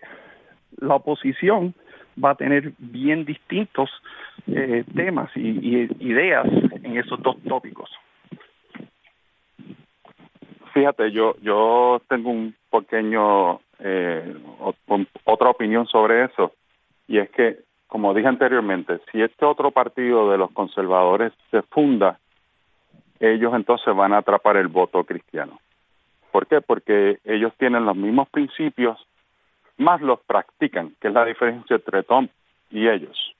la 0.78 0.96
oposición 0.96 1.74
va 2.22 2.30
a 2.30 2.34
tener 2.34 2.72
bien 2.78 3.24
distintos 3.24 3.90
eh, 4.46 4.84
temas 4.94 5.30
y, 5.36 5.40
y, 5.40 5.88
ideas 6.00 6.46
en 6.82 6.96
esos 6.96 7.20
dos 7.22 7.36
tópicos. 7.46 7.90
Fíjate, 10.72 11.10
yo 11.10 11.36
yo 11.40 12.02
tengo 12.08 12.30
un 12.30 12.54
pequeño 12.70 13.60
eh, 13.78 14.36
otra 15.24 15.50
opinión 15.50 15.86
sobre 15.86 16.24
eso 16.24 16.52
y 17.08 17.18
es 17.18 17.30
que, 17.30 17.60
como 17.86 18.14
dije 18.14 18.28
anteriormente, 18.28 18.98
si 19.10 19.22
este 19.22 19.44
otro 19.44 19.70
partido 19.70 20.30
de 20.30 20.38
los 20.38 20.50
conservadores 20.52 21.32
se 21.50 21.62
funda, 21.62 22.18
ellos 23.20 23.54
entonces 23.54 23.94
van 23.94 24.12
a 24.12 24.18
atrapar 24.18 24.56
el 24.56 24.68
voto 24.68 25.04
cristiano. 25.04 25.60
¿Por 26.32 26.46
qué? 26.46 26.60
Porque 26.60 27.18
ellos 27.24 27.52
tienen 27.58 27.86
los 27.86 27.96
mismos 27.96 28.28
principios 28.28 28.98
más 29.78 30.00
los 30.00 30.20
practican, 30.20 30.94
que 31.00 31.08
es 31.08 31.14
la 31.14 31.24
diferencia 31.24 31.76
entre 31.76 32.02
Tom 32.02 32.28
y 32.70 32.88
ellos. 32.88 33.34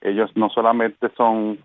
Ellos 0.00 0.30
no 0.36 0.50
solamente 0.50 1.08
son 1.16 1.58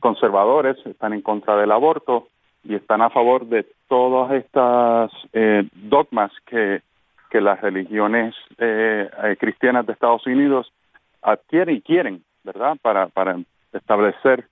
conservadores, 0.00 0.76
están 0.86 1.12
en 1.12 1.22
contra 1.22 1.56
del 1.56 1.72
aborto 1.72 2.28
y 2.62 2.74
están 2.74 3.02
a 3.02 3.10
favor 3.10 3.46
de 3.46 3.66
todas 3.88 4.32
estas 4.32 5.10
eh, 5.32 5.68
dogmas 5.74 6.32
que, 6.46 6.82
que 7.30 7.40
las 7.40 7.60
religiones 7.60 8.34
eh, 8.58 9.08
eh, 9.22 9.36
cristianas 9.38 9.86
de 9.86 9.92
Estados 9.92 10.26
Unidos 10.26 10.72
adquieren 11.20 11.76
y 11.76 11.80
quieren, 11.82 12.24
¿verdad? 12.42 12.76
Para, 12.80 13.08
para 13.08 13.38
establecer 13.72 14.46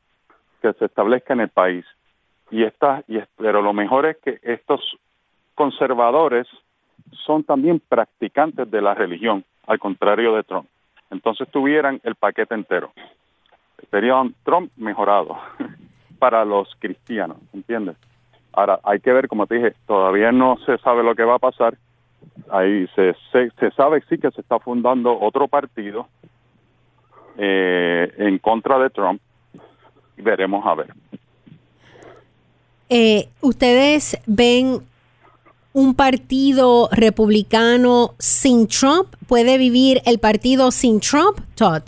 que 0.61 0.73
se 0.75 0.85
establezca 0.85 1.33
en 1.33 1.41
el 1.41 1.49
país. 1.49 1.85
Y 2.51 2.65
esta, 2.65 3.03
y, 3.09 3.19
pero 3.37 3.63
lo 3.63 3.73
mejor 3.73 4.07
es 4.07 4.19
que 4.19 4.39
estos 4.43 4.81
conservadores 5.55 6.47
son 7.25 7.45
también 7.45 7.81
practicantes 7.89 8.71
de 8.71 8.83
la 8.83 8.95
religión, 8.95 9.45
al 9.67 9.79
contrario 9.79 10.35
de 10.35 10.43
Trump. 10.43 10.69
Entonces 11.11 11.49
tuvieran 11.51 12.01
el 12.05 12.15
paquete 12.15 12.55
entero. 12.55 12.93
Sería 13.91 14.17
un 14.17 14.35
Trump 14.45 14.71
mejorado 14.77 15.39
para 16.19 16.45
los 16.45 16.75
cristianos, 16.79 17.39
¿entiendes? 17.53 17.97
Ahora, 18.53 18.81
hay 18.85 19.01
que 19.01 19.13
ver, 19.13 19.29
como 19.29 19.47
te 19.47 19.57
dije, 19.57 19.75
todavía 19.87 20.31
no 20.31 20.59
se 20.67 20.79
sabe 20.79 21.03
lo 21.03 21.15
que 21.15 21.25
va 21.25 21.37
a 21.37 21.39
pasar. 21.39 21.77
Ahí 22.51 22.87
se, 22.95 23.15
se, 23.33 23.71
sabe 23.73 24.03
sí 24.09 24.19
que 24.19 24.31
se 24.31 24.41
está 24.41 24.59
fundando 24.59 25.19
otro 25.19 25.49
partido 25.49 26.07
eh, 27.37 28.13
en 28.19 28.39
contra 28.39 28.79
de 28.79 28.91
Trump. 28.91 29.21
Veremos 30.17 30.65
a 30.67 30.75
ver. 30.75 30.95
Eh, 32.89 33.29
¿Ustedes 33.41 34.21
ven 34.27 34.83
un 35.73 35.95
partido 35.95 36.89
republicano 36.93 38.15
sin 38.19 38.69
Trump? 38.69 39.15
¿Puede 39.27 39.59
vivir 39.59 40.01
el 40.07 40.19
partido 40.19 40.71
sin 40.71 41.01
Trump, 41.01 41.39
Todd? 41.55 41.83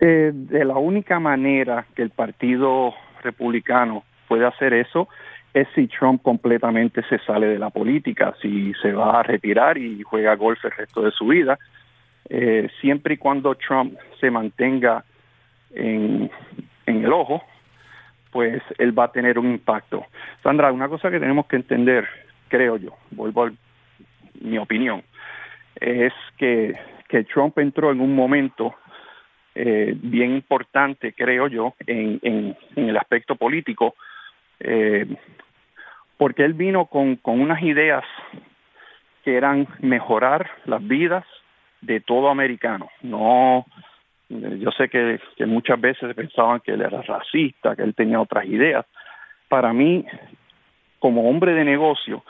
Eh, 0.00 0.30
de 0.32 0.64
la 0.64 0.78
única 0.78 1.20
manera 1.20 1.86
que 1.94 2.02
el 2.02 2.10
partido 2.10 2.94
republicano 3.22 4.04
puede 4.28 4.46
hacer 4.46 4.72
eso 4.72 5.08
es 5.52 5.68
si 5.74 5.88
Trump 5.88 6.22
completamente 6.22 7.02
se 7.08 7.18
sale 7.18 7.48
de 7.48 7.58
la 7.58 7.70
política, 7.70 8.34
si 8.40 8.72
se 8.80 8.92
va 8.92 9.20
a 9.20 9.22
retirar 9.22 9.76
y 9.78 10.02
juega 10.02 10.36
golf 10.36 10.64
el 10.64 10.70
resto 10.70 11.02
de 11.02 11.10
su 11.10 11.26
vida, 11.26 11.58
eh, 12.28 12.68
siempre 12.80 13.14
y 13.14 13.16
cuando 13.16 13.54
Trump 13.56 13.94
se 14.20 14.30
mantenga 14.30 15.04
en, 15.74 16.30
en 16.86 17.04
el 17.04 17.12
ojo, 17.12 17.42
pues 18.30 18.62
él 18.78 18.96
va 18.96 19.04
a 19.04 19.12
tener 19.12 19.38
un 19.38 19.50
impacto. 19.50 20.06
Sandra, 20.42 20.72
una 20.72 20.88
cosa 20.88 21.10
que 21.10 21.20
tenemos 21.20 21.46
que 21.46 21.56
entender, 21.56 22.08
creo 22.48 22.76
yo, 22.76 22.96
vuelvo 23.10 23.46
a 23.46 23.52
mi 24.40 24.58
opinión, 24.58 25.02
es 25.80 26.12
que, 26.36 26.78
que 27.08 27.24
Trump 27.24 27.58
entró 27.58 27.90
en 27.90 28.00
un 28.00 28.14
momento 28.14 28.74
eh, 29.54 29.94
bien 29.96 30.32
importante, 30.32 31.12
creo 31.12 31.48
yo, 31.48 31.74
en, 31.86 32.20
en, 32.22 32.56
el 32.76 32.96
aspecto 32.96 33.34
político, 33.36 33.94
eh, 34.60 35.06
porque 36.16 36.44
él 36.44 36.54
vino 36.54 36.86
con, 36.86 37.16
con 37.16 37.40
unas 37.40 37.62
ideas 37.62 38.04
que 39.24 39.36
eran 39.36 39.66
mejorar 39.80 40.50
las 40.66 40.86
vidas 40.86 41.24
de 41.80 42.00
todo 42.00 42.28
americano, 42.28 42.90
no 43.02 43.66
yo 44.30 44.70
sé 44.70 44.88
que, 44.88 45.20
que, 45.36 45.44
muchas 45.44 45.80
veces 45.80 46.14
pensaban 46.14 46.60
que 46.60 46.72
él 46.72 46.82
era 46.82 47.02
racista, 47.02 47.74
que 47.74 47.82
él 47.82 47.94
tenía 47.94 48.20
otras 48.20 48.46
ideas. 48.46 48.86
Para 49.48 49.72
mí, 49.72 50.06
como 51.00 51.28
hombre 51.28 51.52
de 51.52 51.64
negocio, 51.64 52.22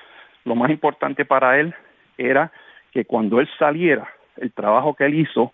lo 0.44 0.54
más 0.54 0.70
importante 0.70 1.24
para 1.26 1.60
él 1.60 1.74
era 2.16 2.50
que 2.92 3.04
cuando 3.04 3.38
él 3.38 3.48
saliera, 3.58 4.08
el 4.38 4.52
trabajo 4.52 4.94
que 4.94 5.04
él 5.04 5.14
hizo 5.14 5.52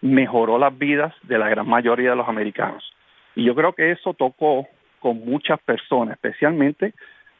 mejoró 0.00 0.58
las 0.58 0.76
vidas 0.76 1.14
de 1.22 1.38
la 1.38 1.48
gran 1.48 1.68
mayoría 1.68 2.10
de 2.10 2.16
los 2.16 2.28
americanos. 2.28 2.92
Y 3.34 3.44
yo 3.44 3.54
creo 3.54 3.72
que 3.72 3.92
eso 3.92 4.14
tocó 4.14 4.66
con 4.98 5.24
muchas 5.24 5.60
personas, 5.60 6.14
especialmente 6.14 6.94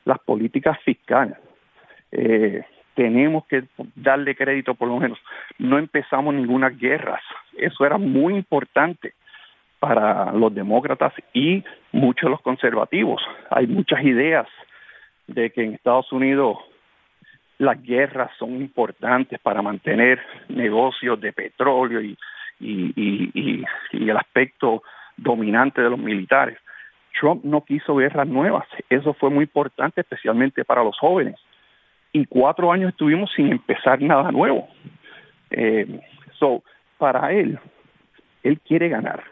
las 0.04 0.18
políticas 0.20 0.78
fiscales. 0.84 1.36
Eh, 2.12 2.64
tenemos 2.98 3.46
que 3.46 3.62
darle 3.94 4.34
crédito 4.34 4.74
por 4.74 4.88
lo 4.88 4.96
menos. 4.96 5.20
No 5.56 5.78
empezamos 5.78 6.34
ninguna 6.34 6.68
guerra. 6.68 7.20
Eso 7.56 7.86
era 7.86 7.96
muy 7.96 8.34
importante 8.34 9.12
para 9.78 10.32
los 10.32 10.52
demócratas 10.52 11.12
y 11.32 11.62
muchos 11.92 12.26
de 12.26 12.30
los 12.30 12.40
conservativos. 12.40 13.22
Hay 13.50 13.68
muchas 13.68 14.02
ideas 14.02 14.48
de 15.28 15.50
que 15.50 15.62
en 15.62 15.74
Estados 15.74 16.10
Unidos 16.10 16.56
las 17.58 17.80
guerras 17.80 18.32
son 18.36 18.56
importantes 18.56 19.38
para 19.38 19.62
mantener 19.62 20.20
negocios 20.48 21.20
de 21.20 21.32
petróleo 21.32 22.00
y, 22.00 22.18
y, 22.58 23.64
el 23.92 24.16
aspecto 24.16 24.82
dominante 25.16 25.82
de 25.82 25.90
los 25.90 26.00
militares. 26.00 26.58
Trump 27.20 27.44
no 27.44 27.64
quiso 27.64 27.94
guerras 27.94 28.26
nuevas. 28.26 28.66
Eso 28.90 29.14
fue 29.14 29.30
muy 29.30 29.44
importante, 29.44 30.00
especialmente 30.00 30.64
para 30.64 30.82
los 30.82 30.98
jóvenes. 30.98 31.36
Y 32.12 32.26
cuatro 32.26 32.72
años 32.72 32.90
estuvimos 32.90 33.30
sin 33.34 33.52
empezar 33.52 34.00
nada 34.00 34.30
nuevo. 34.30 34.68
Eh, 35.50 36.00
so, 36.38 36.62
para 36.96 37.32
él, 37.32 37.58
él 38.42 38.60
quiere 38.60 38.88
ganar. 38.88 39.22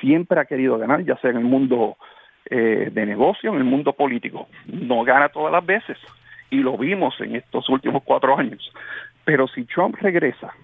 Siempre 0.00 0.40
ha 0.40 0.44
querido 0.44 0.78
ganar, 0.78 1.04
ya 1.04 1.16
sea 1.16 1.30
en 1.30 1.38
el 1.38 1.44
mundo 1.44 1.96
eh, 2.50 2.90
de 2.92 3.06
negocio, 3.06 3.50
en 3.50 3.58
el 3.58 3.64
mundo 3.64 3.92
político. 3.92 4.48
No 4.66 5.02
gana 5.04 5.28
todas 5.28 5.52
las 5.52 5.64
veces. 5.64 5.98
Y 6.50 6.58
lo 6.58 6.76
vimos 6.76 7.20
en 7.20 7.36
estos 7.36 7.68
últimos 7.68 8.02
cuatro 8.04 8.36
años. 8.38 8.72
Pero 9.24 9.48
si 9.48 9.64
Trump 9.64 9.96
regresa, 10.00 10.54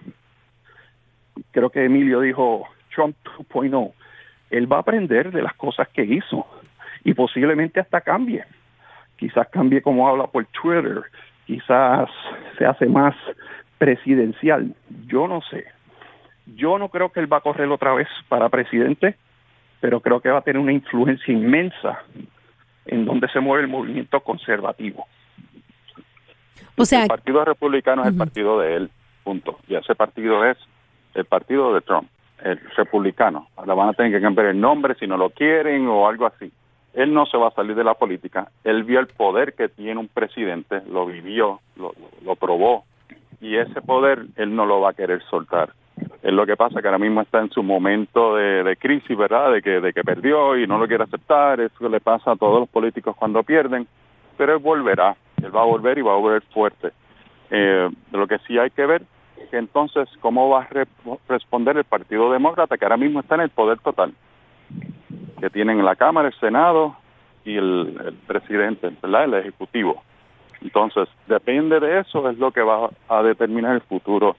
creo 1.51 1.69
que 1.69 1.85
Emilio 1.85 2.21
dijo 2.21 2.67
Trump 2.93 3.15
2.0, 3.37 3.91
él 4.51 4.71
va 4.71 4.77
a 4.77 4.81
aprender 4.81 5.31
de 5.31 5.41
las 5.41 5.53
cosas 5.55 5.87
que 5.89 6.03
hizo 6.03 6.45
y 7.03 7.13
posiblemente 7.13 7.79
hasta 7.79 8.01
cambie. 8.01 8.45
Quizás 9.17 9.47
cambie 9.49 9.81
como 9.81 10.07
habla 10.07 10.27
por 10.27 10.45
Twitter, 10.47 11.03
quizás 11.45 12.09
se 12.57 12.65
hace 12.65 12.85
más 12.87 13.15
presidencial, 13.77 14.75
yo 15.07 15.27
no 15.27 15.41
sé. 15.41 15.65
Yo 16.55 16.77
no 16.77 16.89
creo 16.89 17.09
que 17.09 17.19
él 17.19 17.31
va 17.31 17.37
a 17.37 17.41
correr 17.41 17.67
otra 17.69 17.93
vez 17.93 18.07
para 18.29 18.49
presidente, 18.49 19.15
pero 19.79 19.99
creo 20.01 20.19
que 20.19 20.29
va 20.29 20.39
a 20.39 20.43
tener 20.43 20.61
una 20.61 20.71
influencia 20.71 21.33
inmensa 21.33 21.99
en 22.85 23.05
donde 23.05 23.27
se 23.29 23.39
mueve 23.39 23.63
el 23.63 23.69
movimiento 23.69 24.19
conservativo. 24.19 25.07
O 26.77 26.85
sea, 26.85 27.03
el 27.03 27.07
Partido 27.07 27.45
Republicano 27.45 28.01
es 28.01 28.09
el 28.09 28.17
partido 28.17 28.59
de 28.59 28.75
él, 28.75 28.91
punto. 29.23 29.59
Y 29.67 29.75
ese 29.75 29.95
partido 29.95 30.45
es 30.45 30.57
el 31.13 31.25
partido 31.25 31.73
de 31.73 31.81
Trump, 31.81 32.07
el 32.43 32.59
republicano. 32.75 33.47
Ahora 33.55 33.73
van 33.73 33.89
a 33.89 33.93
tener 33.93 34.11
que 34.11 34.21
cambiar 34.21 34.47
el 34.47 34.59
nombre 34.59 34.95
si 34.95 35.07
no 35.07 35.17
lo 35.17 35.29
quieren 35.29 35.87
o 35.87 36.07
algo 36.07 36.25
así. 36.25 36.51
Él 36.93 37.13
no 37.13 37.25
se 37.25 37.37
va 37.37 37.47
a 37.47 37.51
salir 37.51 37.75
de 37.75 37.83
la 37.83 37.93
política. 37.93 38.49
Él 38.63 38.83
vio 38.83 38.99
el 38.99 39.07
poder 39.07 39.53
que 39.53 39.69
tiene 39.69 39.99
un 39.99 40.07
presidente, 40.07 40.81
lo 40.89 41.05
vivió, 41.05 41.59
lo, 41.75 42.35
probó. 42.35 42.83
Y 43.39 43.55
ese 43.55 43.81
poder 43.81 44.25
él 44.35 44.55
no 44.55 44.65
lo 44.65 44.81
va 44.81 44.91
a 44.91 44.93
querer 44.93 45.21
soltar. 45.23 45.73
Es 46.21 46.33
lo 46.33 46.45
que 46.45 46.57
pasa 46.57 46.81
que 46.81 46.87
ahora 46.87 46.99
mismo 46.99 47.21
está 47.21 47.39
en 47.39 47.49
su 47.49 47.63
momento 47.63 48.35
de, 48.35 48.75
crisis, 48.77 49.17
¿verdad? 49.17 49.53
De 49.53 49.61
que, 49.61 49.79
de 49.79 49.93
que 49.93 50.03
perdió 50.03 50.57
y 50.57 50.67
no 50.67 50.77
lo 50.77 50.87
quiere 50.87 51.03
aceptar. 51.03 51.59
Eso 51.59 51.89
le 51.89 51.99
pasa 51.99 52.31
a 52.31 52.35
todos 52.35 52.59
los 52.59 52.69
políticos 52.69 53.15
cuando 53.15 53.43
pierden. 53.43 53.87
Pero 54.37 54.53
él 54.53 54.59
volverá. 54.59 55.15
Él 55.41 55.55
va 55.55 55.61
a 55.61 55.65
volver 55.65 55.97
y 55.97 56.01
va 56.01 56.13
a 56.13 56.17
volver 56.17 56.43
fuerte. 56.53 56.91
Eh, 57.49 57.89
lo 58.11 58.27
que 58.27 58.37
sí 58.39 58.57
hay 58.57 58.69
que 58.69 58.85
ver 58.85 59.03
que 59.49 59.57
entonces 59.57 60.07
cómo 60.21 60.49
va 60.49 60.61
a 60.61 60.87
responder 61.27 61.77
el 61.77 61.83
Partido 61.83 62.31
Demócrata, 62.31 62.77
que 62.77 62.85
ahora 62.85 62.97
mismo 62.97 63.19
está 63.19 63.35
en 63.35 63.41
el 63.41 63.49
poder 63.49 63.79
total, 63.79 64.13
que 65.41 65.49
tienen 65.49 65.83
la 65.83 65.95
Cámara, 65.95 66.29
el 66.29 66.39
Senado 66.39 66.95
y 67.43 67.57
el, 67.57 68.15
presidente, 68.27 68.91
¿verdad? 69.01 69.25
el 69.25 69.33
Ejecutivo. 69.33 70.01
Entonces, 70.61 71.09
depende 71.27 71.79
de 71.79 71.99
eso, 71.99 72.29
es 72.29 72.37
lo 72.37 72.51
que 72.51 72.61
va 72.61 72.89
a 73.09 73.23
determinar 73.23 73.73
el 73.73 73.81
futuro 73.81 74.37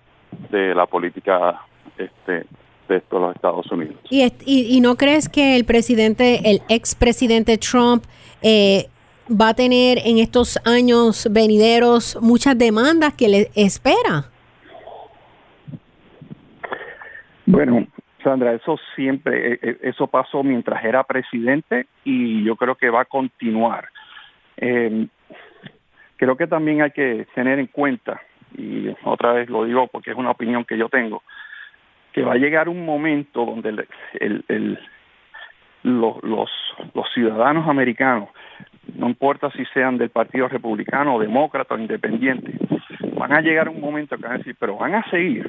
de 0.51 0.75
la 0.75 0.87
política 0.87 1.61
este, 1.99 2.47
de 2.89 2.97
estos 2.97 3.21
los 3.21 3.35
Estados 3.35 3.71
Unidos. 3.73 3.97
¿Y, 4.09 4.33
y, 4.47 4.81
no 4.81 4.97
crees 4.97 5.29
que 5.29 5.57
el 5.57 5.65
presidente, 5.65 6.49
el 6.49 6.63
expresidente 6.69 7.59
Trump, 7.59 8.05
eh, 8.41 8.87
va 9.29 9.49
a 9.49 9.55
tener 9.55 9.99
en 10.05 10.19
estos 10.19 10.59
años 10.65 11.27
venideros 11.31 12.17
muchas 12.21 12.57
demandas 12.57 13.15
que 13.15 13.29
le 13.29 13.51
espera? 13.57 14.31
Bueno, 17.47 17.87
Sandra, 18.23 18.53
eso 18.53 18.79
siempre, 18.95 19.55
eh, 19.55 19.59
eh, 19.63 19.79
eso 19.83 20.07
pasó 20.07 20.43
mientras 20.43 20.85
era 20.85 21.05
presidente 21.05 21.87
y 22.05 22.45
yo 22.45 22.57
creo 22.57 22.75
que 22.75 22.91
va 22.91 23.03
a 23.03 23.07
continuar. 23.07 23.89
Em, 24.57 25.09
creo 26.17 26.37
que 26.37 26.47
también 26.47 26.83
hay 26.83 26.91
que 26.91 27.27
tener 27.35 27.59
en 27.59 27.67
cuenta, 27.67 28.21
y 28.57 28.89
otra 29.05 29.33
vez 29.33 29.49
lo 29.49 29.65
digo 29.65 29.89
porque 29.89 30.11
es 30.11 30.17
una 30.17 30.31
opinión 30.31 30.65
que 30.65 30.79
yo 30.79 30.89
tengo, 30.89 31.23
que 32.13 32.23
va 32.23 32.35
a 32.35 32.39
llegar 32.39 32.69
un 32.69 32.85
momento 32.85 33.45
donde 33.45 33.87
los, 35.83 36.51
los 36.95 37.13
ciudadanos 37.15 37.69
americanos, 37.69 38.29
no 38.95 39.09
importa 39.09 39.51
si 39.53 39.65
sean 39.67 39.97
del 39.99 40.11
Partido 40.11 40.49
Republicano, 40.49 41.19
Demócrata 41.19 41.75
o 41.75 41.79
Independiente, 41.79 42.53
van 43.17 43.33
a 43.33 43.41
llegar 43.41 43.69
un 43.69 43.81
momento 43.81 44.17
que 44.17 44.23
van 44.25 44.35
a 44.35 44.39
decir, 44.39 44.57
pero 44.59 44.77
van 44.77 44.95
a 44.95 45.11
seguir 45.11 45.49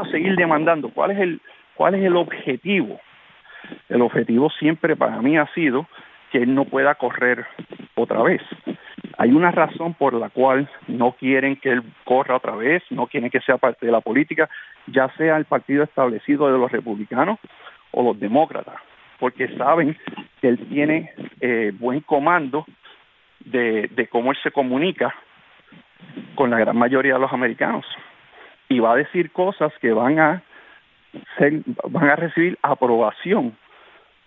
a 0.00 0.10
seguir 0.10 0.36
demandando. 0.36 0.90
¿Cuál 0.90 1.12
es 1.12 1.18
el, 1.18 1.40
cuál 1.76 1.94
es 1.94 2.04
el 2.04 2.16
objetivo? 2.16 3.00
El 3.88 4.02
objetivo 4.02 4.50
siempre 4.50 4.96
para 4.96 5.20
mí 5.22 5.36
ha 5.36 5.46
sido 5.54 5.86
que 6.30 6.38
él 6.38 6.54
no 6.54 6.64
pueda 6.64 6.94
correr 6.94 7.46
otra 7.94 8.22
vez. 8.22 8.42
Hay 9.18 9.30
una 9.30 9.50
razón 9.50 9.94
por 9.94 10.14
la 10.14 10.28
cual 10.28 10.68
no 10.88 11.12
quieren 11.12 11.56
que 11.56 11.70
él 11.70 11.82
corra 12.04 12.36
otra 12.36 12.54
vez, 12.56 12.82
no 12.90 13.06
quieren 13.06 13.30
que 13.30 13.40
sea 13.40 13.56
parte 13.56 13.86
de 13.86 13.92
la 13.92 14.00
política, 14.00 14.48
ya 14.86 15.08
sea 15.16 15.36
el 15.36 15.46
partido 15.46 15.84
establecido 15.84 16.52
de 16.52 16.58
los 16.58 16.70
republicanos 16.70 17.38
o 17.92 18.02
los 18.02 18.18
demócratas, 18.20 18.76
porque 19.18 19.48
saben 19.56 19.96
que 20.40 20.48
él 20.48 20.58
tiene 20.68 21.12
eh, 21.40 21.72
buen 21.78 22.00
comando 22.00 22.66
de, 23.40 23.88
de 23.92 24.08
cómo 24.08 24.32
él 24.32 24.38
se 24.42 24.50
comunica 24.50 25.14
con 26.34 26.50
la 26.50 26.58
gran 26.58 26.76
mayoría 26.76 27.14
de 27.14 27.20
los 27.20 27.32
americanos 27.32 27.86
y 28.68 28.80
va 28.80 28.92
a 28.92 28.96
decir 28.96 29.30
cosas 29.32 29.72
que 29.80 29.92
van 29.92 30.18
a 30.18 30.42
ser, 31.38 31.62
van 31.88 32.08
a 32.08 32.16
recibir 32.16 32.58
aprobación 32.62 33.56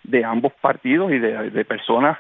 de 0.04 0.24
ambos 0.24 0.54
partidos 0.62 1.12
y 1.12 1.20
de, 1.20 1.66
personas 1.66 2.18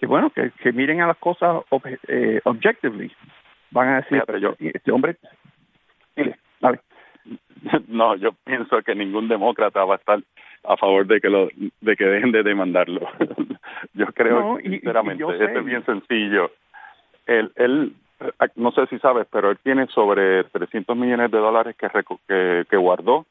que 0.00 0.06
bueno 0.06 0.30
que, 0.30 0.72
miren 0.72 1.00
a 1.00 1.06
las 1.06 1.16
cosas 1.18 1.62
eh, 2.08 2.40
objectively. 2.44 3.10
Van 3.70 3.88
a 3.88 3.96
decir 3.96 4.22
pero 4.26 4.38
yo 4.38 4.54
este 4.58 4.92
hombre 4.92 5.16
dile, 6.16 6.36
no 7.88 8.16
yo 8.16 8.32
pienso 8.44 8.82
que 8.82 8.94
ningún 8.94 9.28
demócrata 9.28 9.84
va 9.84 9.94
a 9.94 9.98
estar 9.98 10.20
a 10.64 10.76
favor 10.76 11.06
de 11.06 11.20
que 11.20 11.28
lo 11.28 11.48
de 11.80 11.96
que 11.96 12.04
dejen 12.04 12.32
de 12.32 12.42
demandarlo. 12.42 13.06
Yo 13.92 14.06
creo 14.06 14.58
sinceramente 14.62 15.24
es 15.24 15.64
bien 15.64 15.84
sencillo. 15.84 16.50
Él, 17.26 17.52
él 17.56 17.94
Ah, 18.38 18.46
no 18.56 18.70
sé 18.72 18.86
si 18.86 18.98
sabes, 18.98 19.26
pero 19.30 19.50
él 19.50 19.58
tiene 19.62 19.86
sobre 19.88 20.44
300 20.44 20.96
millones 20.96 21.30
de 21.30 21.38
dólares 21.38 21.76
que, 21.76 21.88
que, 22.68 22.76
guardó 22.76 23.26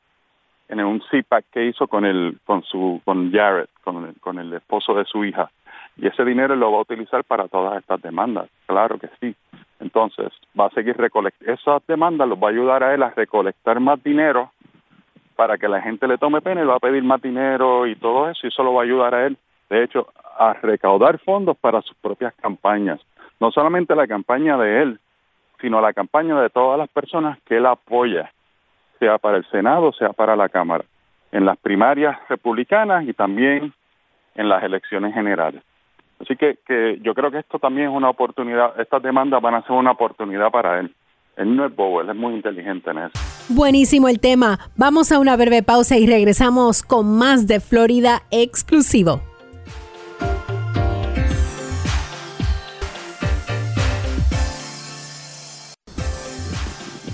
en 0.70 0.80
un 0.80 1.00
CPAC 1.00 1.46
que 1.52 1.66
hizo 1.66 1.88
con 1.88 2.06
el 2.06 2.38
con 2.46 2.64
su 2.64 3.02
con 3.04 3.32
Jared, 3.32 3.68
con 3.84 4.06
el, 4.06 4.20
con 4.20 4.40
el 4.40 4.54
esposo 4.54 4.94
de 4.94 5.06
su 5.06 5.24
hija. 5.26 5.50
Y 5.98 6.08
ese 6.08 6.26
dinero 6.26 6.56
lo 6.56 6.72
va 6.72 6.80
a 6.80 6.82
utilizar 6.82 7.24
para 7.24 7.48
todas 7.48 7.78
estas 7.78 8.02
demandas, 8.02 8.50
claro 8.66 8.98
que 8.98 9.10
sí. 9.20 9.36
Entonces, 9.80 10.32
va 10.60 10.68
a 10.68 10.72
seguir 10.72 10.98
recolectando. 10.98 11.54
Esas 11.54 11.86
demandas 11.88 12.28
los 12.28 12.40
va 12.42 12.48
a 12.48 12.52
ayudar 12.52 12.84
a 12.84 12.94
él 12.94 13.04
a 13.04 13.12
recolectar 13.12 13.80
más 13.80 14.02
dinero 14.04 14.52
para 15.36 15.58
que 15.58 15.68
la 15.68 15.82
gente 15.82 16.08
le 16.08 16.18
tome 16.18 16.42
pena 16.42 16.62
y 16.62 16.66
va 16.66 16.76
a 16.76 16.80
pedir 16.80 17.04
más 17.04 17.22
dinero 17.22 17.86
y 17.86 17.96
todo 17.96 18.30
eso, 18.30 18.40
y 18.44 18.48
eso 18.48 18.64
lo 18.64 18.74
va 18.74 18.82
a 18.82 18.86
ayudar 18.86 19.14
a 19.14 19.26
él, 19.28 19.38
de 19.70 19.84
hecho, 19.84 20.08
a 20.38 20.54
recaudar 20.54 21.20
fondos 21.20 21.58
para 21.58 21.82
sus 21.82 21.96
propias 21.98 22.34
campañas 22.36 23.00
no 23.44 23.52
solamente 23.52 23.94
la 23.94 24.08
campaña 24.08 24.58
de 24.58 24.82
él, 24.82 25.00
sino 25.60 25.82
la 25.82 25.92
campaña 25.92 26.40
de 26.42 26.50
todas 26.50 26.80
las 26.80 26.88
personas 26.90 27.38
que 27.44 27.58
él 27.58 27.66
apoya, 27.66 28.32
sea 29.04 29.18
para 29.18 29.38
el 29.38 29.46
Senado, 29.50 29.92
sea 29.92 30.14
para 30.14 30.36
la 30.36 30.48
Cámara, 30.48 30.86
en 31.32 31.46
las 31.46 31.58
primarias 31.58 32.18
republicanas 32.30 33.06
y 33.06 33.14
también 33.14 33.74
en 34.36 34.50
las 34.50 34.64
elecciones 34.64 35.14
generales. 35.14 35.62
Así 36.22 36.38
que, 36.38 36.58
que 36.66 37.00
yo 37.02 37.14
creo 37.14 37.32
que 37.32 37.40
esto 37.40 37.60
también 37.60 37.90
es 37.90 37.94
una 37.94 38.10
oportunidad, 38.10 38.80
estas 38.80 39.04
demandas 39.04 39.42
van 39.42 39.56
a 39.56 39.62
ser 39.64 39.72
una 39.72 39.92
oportunidad 39.92 40.50
para 40.52 40.80
él. 40.80 40.94
Él 41.36 41.56
no 41.56 41.66
es 41.66 41.76
bobo, 41.76 42.00
él 42.00 42.10
es 42.10 42.16
muy 42.16 42.36
inteligente 42.36 42.92
en 42.92 43.00
eso. 43.00 43.12
Buenísimo 43.50 44.08
el 44.08 44.20
tema. 44.20 44.60
Vamos 44.78 45.12
a 45.12 45.20
una 45.20 45.36
breve 45.36 45.64
pausa 45.64 45.98
y 45.98 46.08
regresamos 46.08 46.82
con 46.84 47.18
más 47.18 47.48
de 47.48 47.60
Florida 47.60 48.22
exclusivo. 48.32 49.33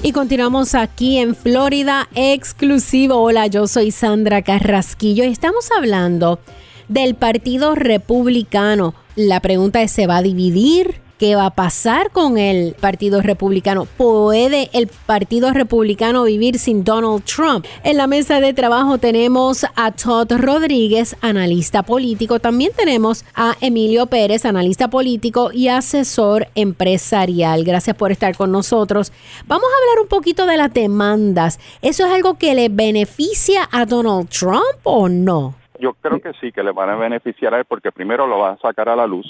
Y 0.02 0.14
continuamos 0.14 0.76
aquí 0.76 1.18
en 1.18 1.36
Florida 1.36 2.08
exclusivo. 2.16 3.16
Hola, 3.16 3.48
yo 3.48 3.68
soy 3.68 3.92
Sandra 3.92 4.42
Carrasquillo 4.42 5.26
y 5.26 5.28
estamos 5.28 5.70
hablando 5.76 6.40
del 6.88 7.16
Partido 7.16 7.76
Republicano. 7.76 8.96
La 9.18 9.42
pregunta 9.42 9.82
es, 9.82 9.92
¿se 9.92 10.08
va 10.08 10.18
a 10.18 10.22
dividir? 10.22 11.02
¿Qué 11.20 11.36
va 11.36 11.48
a 11.48 11.50
pasar 11.50 12.12
con 12.12 12.38
el 12.38 12.76
Partido 12.80 13.22
Republicano? 13.22 13.84
¿Puede 13.84 14.70
el 14.72 14.88
Partido 14.88 15.52
Republicano 15.52 16.24
vivir 16.24 16.58
sin 16.58 16.86
Donald 16.86 17.26
Trump? 17.26 17.66
En 17.84 17.98
la 17.98 18.08
mesa 18.08 18.40
de 18.40 18.54
trabajo 18.54 19.00
tenemos 19.00 19.66
a 19.76 19.92
Todd 19.92 20.32
Rodríguez, 20.32 21.18
analista 21.20 21.84
político. 21.84 22.40
También 22.40 22.72
tenemos 22.74 23.26
a 23.36 23.56
Emilio 23.60 24.06
Pérez, 24.06 24.46
analista 24.46 24.88
político 24.88 25.52
y 25.54 25.68
asesor 25.68 26.48
empresarial. 26.56 27.66
Gracias 27.66 27.98
por 27.98 28.14
estar 28.14 28.38
con 28.38 28.54
nosotros. 28.54 29.12
Vamos 29.46 29.66
a 29.66 29.78
hablar 29.82 30.04
un 30.04 30.08
poquito 30.08 30.46
de 30.46 30.56
las 30.56 30.74
demandas. 30.74 31.60
¿Eso 31.82 32.06
es 32.06 32.14
algo 32.14 32.38
que 32.38 32.56
le 32.56 32.70
beneficia 32.70 33.68
a 33.74 33.86
Donald 33.86 34.30
Trump 34.30 34.80
o 34.84 35.10
no? 35.10 35.56
Yo 35.82 35.96
creo 35.96 36.22
que 36.22 36.32
sí, 36.40 36.54
que 36.54 36.64
le 36.64 36.72
van 36.72 36.90
a 36.90 36.96
beneficiar 36.96 37.54
a 37.54 37.60
él 37.60 37.66
porque 37.66 37.92
primero 37.92 38.26
lo 38.26 38.40
va 38.40 38.52
a 38.52 38.58
sacar 38.60 38.88
a 38.88 38.96
la 38.96 39.06
luz, 39.06 39.26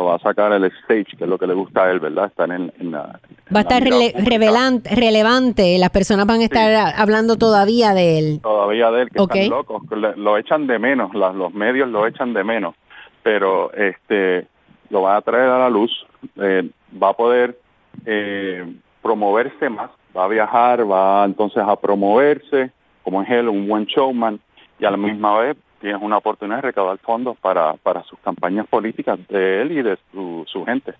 lo 0.00 0.06
va 0.06 0.14
a 0.14 0.18
sacar 0.18 0.50
el 0.52 0.64
stage, 0.64 1.16
que 1.16 1.24
es 1.24 1.28
lo 1.28 1.36
que 1.36 1.46
le 1.46 1.52
gusta 1.52 1.84
a 1.84 1.90
él, 1.90 2.00
¿verdad? 2.00 2.26
Estar 2.26 2.50
en, 2.50 2.72
la... 2.90 3.20
Va 3.54 3.58
a 3.58 3.60
estar 3.60 3.82
revelante, 3.82 4.94
relevante, 4.94 5.76
las 5.78 5.90
personas 5.90 6.26
van 6.26 6.40
a 6.40 6.44
estar 6.44 6.94
hablando 6.96 7.36
todavía 7.36 7.92
de 7.92 8.18
él. 8.18 8.40
Todavía 8.42 8.90
de 8.90 9.02
él, 9.02 9.10
que 9.10 9.22
están 9.22 9.50
locos, 9.50 9.82
lo 10.16 10.38
echan 10.38 10.66
de 10.66 10.78
menos, 10.78 11.12
los 11.12 11.52
medios 11.52 11.88
lo 11.90 12.06
echan 12.06 12.32
de 12.32 12.44
menos, 12.44 12.74
pero 13.22 13.72
este 13.74 14.46
lo 14.88 15.02
va 15.02 15.16
a 15.16 15.20
traer 15.20 15.50
a 15.50 15.58
la 15.58 15.68
luz, 15.68 15.90
eh, 16.36 16.70
va 17.00 17.10
a 17.10 17.12
poder 17.12 17.58
eh, 18.06 18.64
promoverse 19.02 19.68
más, 19.68 19.90
va 20.16 20.24
a 20.24 20.28
viajar, 20.28 20.90
va 20.90 21.26
entonces 21.26 21.62
a 21.62 21.76
promoverse 21.76 22.70
como 23.02 23.22
es 23.22 23.28
él, 23.28 23.48
un 23.48 23.68
buen 23.68 23.84
showman, 23.84 24.40
y 24.78 24.84
a 24.86 24.90
la 24.90 24.96
misma 24.96 25.38
vez 25.40 25.56
tienes 25.80 26.00
una 26.00 26.18
oportunidad 26.18 26.58
de 26.58 26.62
recaudar 26.62 26.98
fondos 26.98 27.36
para, 27.38 27.74
para 27.74 28.02
sus 28.04 28.18
campañas 28.20 28.66
políticas 28.68 29.18
de 29.28 29.62
él 29.62 29.72
y 29.72 29.82
de 29.82 29.98
su, 30.12 30.44
su 30.46 30.64
gente. 30.64 30.94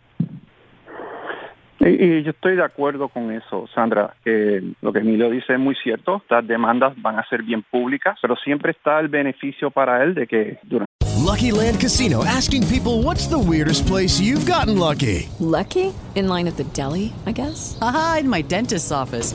Y, 1.81 2.23
yo 2.23 2.31
estoy 2.31 2.57
de 2.57 2.65
acuerdo 2.65 3.09
con 3.09 3.33
eso, 3.33 3.67
Sandra. 3.75 4.15
que 4.23 4.63
lo 4.83 4.93
que 4.93 4.99
Emilio 4.99 5.31
dice 5.31 5.55
es 5.55 5.59
muy 5.59 5.75
cierto. 5.77 6.23
Las 6.29 6.47
demandas 6.47 6.93
van 7.01 7.19
a 7.19 7.27
ser 7.29 7.43
bien 7.43 7.63
públicas, 7.63 8.19
pero 8.21 8.37
siempre 8.37 8.73
está 8.73 9.01
el 9.01 9.09
beneficio 9.09 9.71
para 9.71 10.03
él 10.03 10.15
de 10.15 10.27
que 10.27 10.59
durante 10.63 10.91
Lucky 11.25 11.53
Land 11.53 11.81
Casino 11.81 12.25
asking 12.25 12.67
people 12.67 13.03
what's 13.03 13.29
the 13.29 13.39
weirdest 13.39 13.87
place 13.87 14.21
you've 14.21 14.47
gotten 14.47 14.79
lucky. 14.79 15.29
Lucky? 15.39 15.93
In 16.15 16.29
line 16.29 16.49
at 16.49 16.57
the 16.57 16.65
deli, 16.73 17.13
I 17.27 17.33
guess. 17.33 17.79
Aha, 17.81 18.19
in 18.21 18.29
my 18.29 18.43
dentist's 18.43 18.91
office. 18.91 19.35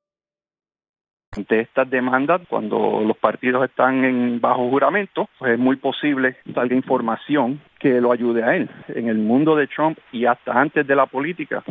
Ante 1.33 1.61
estas 1.61 1.89
demandas, 1.89 2.41
cuando 2.49 3.01
los 3.07 3.15
partidos 3.15 3.63
están 3.63 4.03
en 4.03 4.41
bajo 4.41 4.69
juramento, 4.69 5.29
pues 5.39 5.53
es 5.53 5.59
muy 5.59 5.77
posible 5.77 6.35
salga 6.53 6.75
información 6.75 7.61
que 7.79 8.01
lo 8.01 8.11
ayude 8.11 8.43
a 8.43 8.55
él. 8.57 8.69
En 8.89 9.07
el 9.07 9.17
mundo 9.17 9.55
de 9.55 9.67
Trump 9.67 9.97
y 10.11 10.25
hasta 10.25 10.51
antes 10.51 10.85
de 10.85 10.93
la 10.93 11.05
política, 11.05 11.63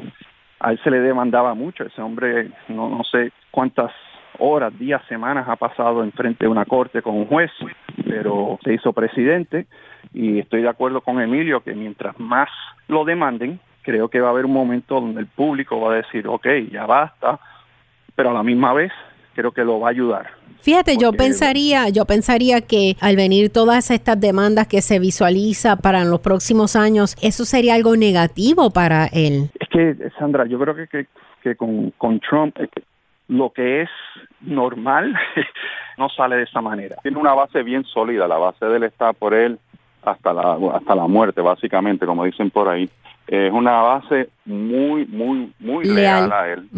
a 0.61 0.73
él 0.73 0.81
se 0.83 0.91
le 0.91 1.01
demandaba 1.01 1.53
mucho. 1.53 1.85
Ese 1.85 2.01
hombre, 2.01 2.49
no, 2.69 2.89
no 2.89 3.05
sé 3.05 3.33
cuántas 3.51 3.93
horas, 4.39 4.79
días, 4.79 5.03
semanas 5.09 5.47
ha 5.47 5.57
pasado 5.57 6.03
enfrente 6.03 6.47
de 6.47 6.51
una 6.51 6.65
corte 6.65 7.03
con 7.03 7.17
un 7.17 7.27
juez, 7.27 7.51
pero 8.09 8.59
se 8.65 8.73
hizo 8.73 8.95
presidente 8.95 9.67
y 10.15 10.39
estoy 10.39 10.63
de 10.63 10.69
acuerdo 10.71 11.03
con 11.03 11.21
Emilio 11.21 11.63
que 11.63 11.75
mientras 11.75 12.19
más 12.19 12.49
lo 12.89 13.05
demanden, 13.05 13.61
creo 13.83 14.09
que 14.09 14.21
va 14.21 14.29
a 14.29 14.31
haber 14.31 14.47
un 14.47 14.55
momento 14.55 14.95
donde 14.95 15.21
el 15.21 15.27
público 15.27 15.79
va 15.81 15.93
a 15.93 15.97
decir, 15.97 16.27
ok, 16.27 16.47
ya 16.73 16.87
basta, 16.87 17.39
pero 18.15 18.31
a 18.31 18.35
la 18.35 18.43
misma 18.43 18.73
vez 18.73 18.93
creo 19.35 19.53
que 19.53 19.65
lo 19.65 19.81
va 19.81 19.89
a 19.89 19.91
ayudar. 19.91 20.27
Fíjate, 20.63 20.97
yo 20.99 21.13
pensaría, 21.13 21.89
yo 21.89 22.05
pensaría 22.05 22.61
que 22.61 22.97
al 23.01 23.17
venir 23.17 23.51
todas 23.51 23.91
estas 23.91 24.21
demandas 24.21 24.67
que 24.67 24.83
se 24.83 24.99
visualiza 24.99 25.77
para 25.77 26.05
los 26.05 26.21
próximos 26.21 26.77
años, 26.77 27.17
eso 27.23 27.45
sería 27.47 27.75
algo 27.75 27.97
negativo 27.97 28.71
para 28.71 29.07
él. 29.07 29.51
Es 29.59 29.69
que, 29.71 29.97
Sandra, 30.19 30.45
yo 30.47 30.59
creo 30.59 30.75
que, 30.75 31.07
que, 31.43 31.57
con, 31.57 31.93
con 31.93 32.21
Trump 32.21 32.57
lo 33.29 33.53
que 33.53 33.83
es 33.83 33.91
normal 34.43 35.15
no 35.99 36.09
sale 36.11 36.37
de 36.37 36.43
esa 36.43 36.61
manera. 36.61 36.97
Tiene 37.03 37.19
una 37.19 37.33
base 37.33 37.63
bien 37.63 37.85
sólida, 37.85 38.29
la 38.29 38.37
base 38.37 38.67
de 38.67 38.77
él 38.77 38.83
está 38.83 39.15
por 39.15 39.33
él 39.33 39.59
hasta 40.03 40.33
la, 40.33 40.59
hasta 40.75 40.95
la 40.95 41.07
muerte, 41.07 41.41
básicamente, 41.41 42.07
como 42.07 42.25
dicen 42.25 42.51
por 42.51 42.69
ahí 42.69 42.89
es 43.31 43.53
una 43.53 43.81
base 43.81 44.29
muy, 44.45 45.07
muy, 45.07 45.53
muy 45.61 45.85
leal, 45.85 46.33
a 46.33 46.49
él. 46.49 46.69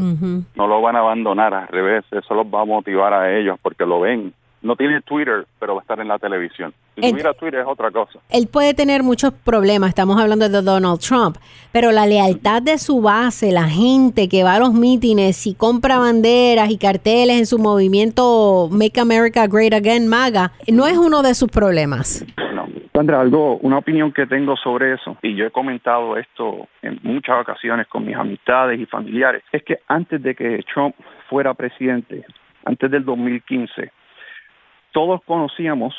No 0.54 0.66
lo 0.66 0.82
van 0.82 0.96
a 0.96 0.98
abandonar, 0.98 1.54
al 1.54 1.68
revés, 1.68 2.04
eso 2.10 2.34
los 2.34 2.46
va 2.46 2.60
a 2.60 2.64
motivar 2.66 3.14
a 3.14 3.34
ellos 3.38 3.58
porque 3.62 3.86
lo 3.86 4.00
ven. 4.00 4.34
No 4.60 4.76
tiene 4.76 5.00
Twitter, 5.00 5.46
pero 5.58 5.74
va 5.74 5.80
a 5.80 5.82
estar 5.82 5.98
en 5.98 6.08
la 6.08 6.18
televisión. 6.18 6.74
Si 6.94 7.00
tuviera 7.10 7.32
Twitter 7.32 7.60
es 7.60 7.66
otra 7.66 7.90
cosa. 7.90 8.20
Él 8.28 8.48
puede 8.48 8.74
tener 8.74 9.02
muchos 9.02 9.32
problemas, 9.32 9.88
estamos 9.88 10.20
hablando 10.20 10.46
de 10.46 10.60
Donald 10.60 11.00
Trump, 11.00 11.38
pero 11.72 11.90
la 11.90 12.06
lealtad 12.06 12.60
de 12.60 12.76
su 12.76 13.00
base, 13.00 13.50
la 13.50 13.68
gente 13.68 14.28
que 14.28 14.44
va 14.44 14.56
a 14.56 14.58
los 14.58 14.74
mítines 14.74 15.46
y 15.46 15.54
compra 15.54 15.98
banderas 15.98 16.70
y 16.70 16.76
carteles 16.76 17.38
en 17.38 17.46
su 17.46 17.58
movimiento 17.58 18.68
Make 18.70 19.00
America 19.00 19.46
Great 19.46 19.72
Again, 19.72 20.06
MAGA, 20.06 20.52
no 20.68 20.86
es 20.86 20.98
uno 20.98 21.22
de 21.22 21.34
sus 21.34 21.50
problemas. 21.50 22.24
Sandra, 22.92 23.22
algo, 23.22 23.57
una 23.59 23.78
opinión 23.78 24.12
que 24.12 24.26
tengo 24.26 24.55
sobre 24.55 24.92
eso, 24.92 25.16
y 25.22 25.35
yo 25.35 25.46
he 25.46 25.50
comentado 25.50 26.18
esto 26.18 26.68
en 26.83 27.00
muchas 27.02 27.40
ocasiones 27.40 27.87
con 27.87 28.05
mis 28.05 28.14
amistades 28.14 28.78
y 28.78 28.85
familiares, 28.85 29.42
es 29.50 29.62
que 29.62 29.78
antes 29.88 30.22
de 30.22 30.35
que 30.35 30.62
Trump 30.72 30.94
fuera 31.31 31.55
presidente, 31.55 32.22
antes 32.66 32.90
del 32.90 33.02
2015, 33.07 33.90
todos 34.92 35.22
conocíamos 35.24 35.94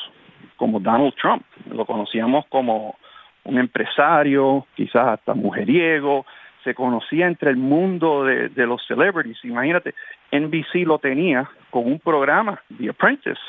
como 0.54 0.78
Donald 0.78 1.14
Trump, 1.20 1.42
lo 1.68 1.84
conocíamos 1.84 2.46
como 2.46 2.96
un 3.42 3.58
empresario, 3.58 4.64
quizás 4.76 5.08
hasta 5.08 5.34
mujeriego, 5.34 6.24
se 6.62 6.74
conocía 6.74 7.26
entre 7.26 7.50
el 7.50 7.56
mundo 7.56 8.24
de, 8.24 8.50
de, 8.50 8.66
los 8.66 8.80
celebrities. 8.86 9.44
Imagínate, 9.44 9.94
NBC 10.30 10.86
lo 10.86 10.98
tenía 10.98 11.50
con 11.70 11.86
un 11.86 11.98
programa, 11.98 12.62
The 12.78 12.90
Apprentice, 12.90 13.40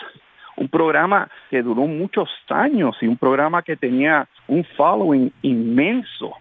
un 0.58 0.70
programa 0.70 1.30
que 1.50 1.62
duró 1.62 1.82
muchos 1.82 2.30
años 2.50 2.96
y 3.02 3.08
un 3.08 3.18
programa 3.18 3.62
que 3.62 3.76
tenía 3.76 4.28
un 4.48 4.64
following 4.78 5.32
inmenso, 5.42 6.34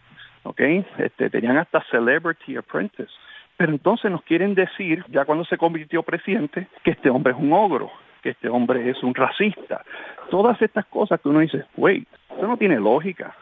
¿ok? 0.45 0.61
Este, 0.99 1.31
tenían 1.31 1.57
hasta 1.57 1.85
Celebrity 1.91 2.57
Apprentice. 2.57 3.11
Pero 3.57 3.73
entonces 3.73 4.11
nos 4.11 4.23
quieren 4.23 4.55
decir, 4.55 5.05
ya 5.09 5.25
cuando 5.25 5.45
se 5.45 5.57
convirtió 5.57 6.03
presidente, 6.03 6.69
que 6.83 6.93
este 6.93 7.11
hombre 7.11 7.33
es 7.33 7.39
un 7.39 7.53
ogro, 7.53 7.91
que 8.23 8.31
este 8.31 8.49
hombre 8.49 8.91
es 8.91 9.03
un 9.03 9.15
racista. 9.15 9.85
Todas 10.31 10.61
estas 10.61 10.87
cosas 10.87 11.21
que 11.21 11.29
uno 11.29 11.41
dice, 11.41 11.65
wait, 11.77 12.09
eso 12.37 12.47
no 12.47 12.57
tiene 12.57 12.81
lógica. 12.81 13.35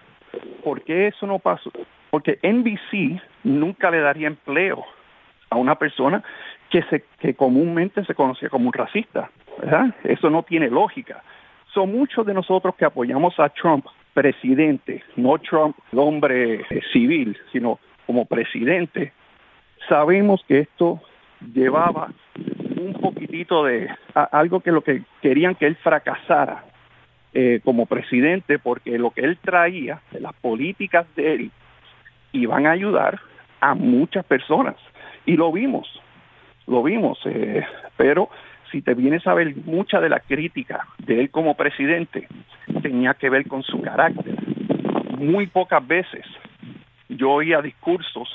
¿Por 0.65 0.83
qué 0.83 1.09
eso 1.09 1.27
no 1.27 1.39
pasó? 1.39 1.71
Porque 2.11 2.39
NBC 2.43 3.23
nunca 3.45 3.91
le 3.91 4.01
daría 4.01 4.27
empleo 4.27 4.85
a 5.51 5.57
una 5.57 5.77
persona 5.77 6.23
que, 6.73 6.83
se, 6.85 7.05
que 7.21 7.35
comúnmente 7.35 8.05
se 8.05 8.15
conocía 8.15 8.49
como 8.49 8.67
un 8.67 8.73
racista. 8.73 9.31
¿verdad? 9.59 9.95
Eso 10.03 10.31
no 10.31 10.43
tiene 10.43 10.71
lógica. 10.71 11.23
Son 11.73 11.93
muchos 11.93 12.27
de 12.27 12.35
nosotros 12.35 12.75
que 12.75 12.87
apoyamos 12.87 13.39
a 13.39 13.51
Trump 13.51 13.87
presidente, 14.15 15.03
no 15.17 15.39
Trump 15.39 15.77
hombre 15.95 16.63
eh, 16.69 16.81
civil, 16.93 17.37
sino 17.53 17.79
como 18.07 18.25
presidente, 18.25 19.13
sabemos 19.89 20.45
que 20.47 20.61
esto 20.61 21.01
llevaba 21.55 22.11
un 22.79 22.95
poquitito 22.95 23.65
de 23.65 23.89
algo 24.15 24.61
que 24.61 24.73
lo 24.73 24.83
que 24.83 25.03
querían 25.21 25.55
que 25.55 25.67
él 25.67 25.77
fracasara 25.77 26.65
eh, 27.33 27.61
como 27.65 27.87
presidente, 27.87 28.59
porque 28.59 28.99
lo 28.99 29.11
que 29.11 29.23
él 29.23 29.39
traía, 29.39 30.01
las 30.19 30.35
políticas 30.35 31.07
de 31.17 31.35
él, 31.35 31.51
iban 32.33 32.67
a 32.67 32.73
ayudar 32.73 33.21
a 33.61 33.75
muchas 33.75 34.25
personas. 34.25 34.77
Y 35.25 35.37
lo 35.37 35.53
vimos, 35.53 36.02
lo 36.67 36.83
vimos, 36.83 37.19
eh, 37.25 37.65
pero 37.97 38.29
si 38.71 38.83
te 38.83 38.95
vienes 38.95 39.27
a 39.27 39.35
ver 39.35 39.55
mucha 39.65 40.01
de 40.01 40.09
la 40.09 40.21
crítica 40.21 40.87
de 40.99 41.21
él 41.21 41.31
como 41.31 41.55
presidente, 41.55 42.27
tenía 42.83 43.15
que 43.15 43.29
ver 43.29 43.47
con 43.47 43.63
su 43.63 43.81
carácter. 43.83 44.35
Muy 45.19 45.47
pocas 45.47 45.87
veces 45.87 46.25
yo 47.09 47.31
oía 47.33 47.61
discursos 47.61 48.29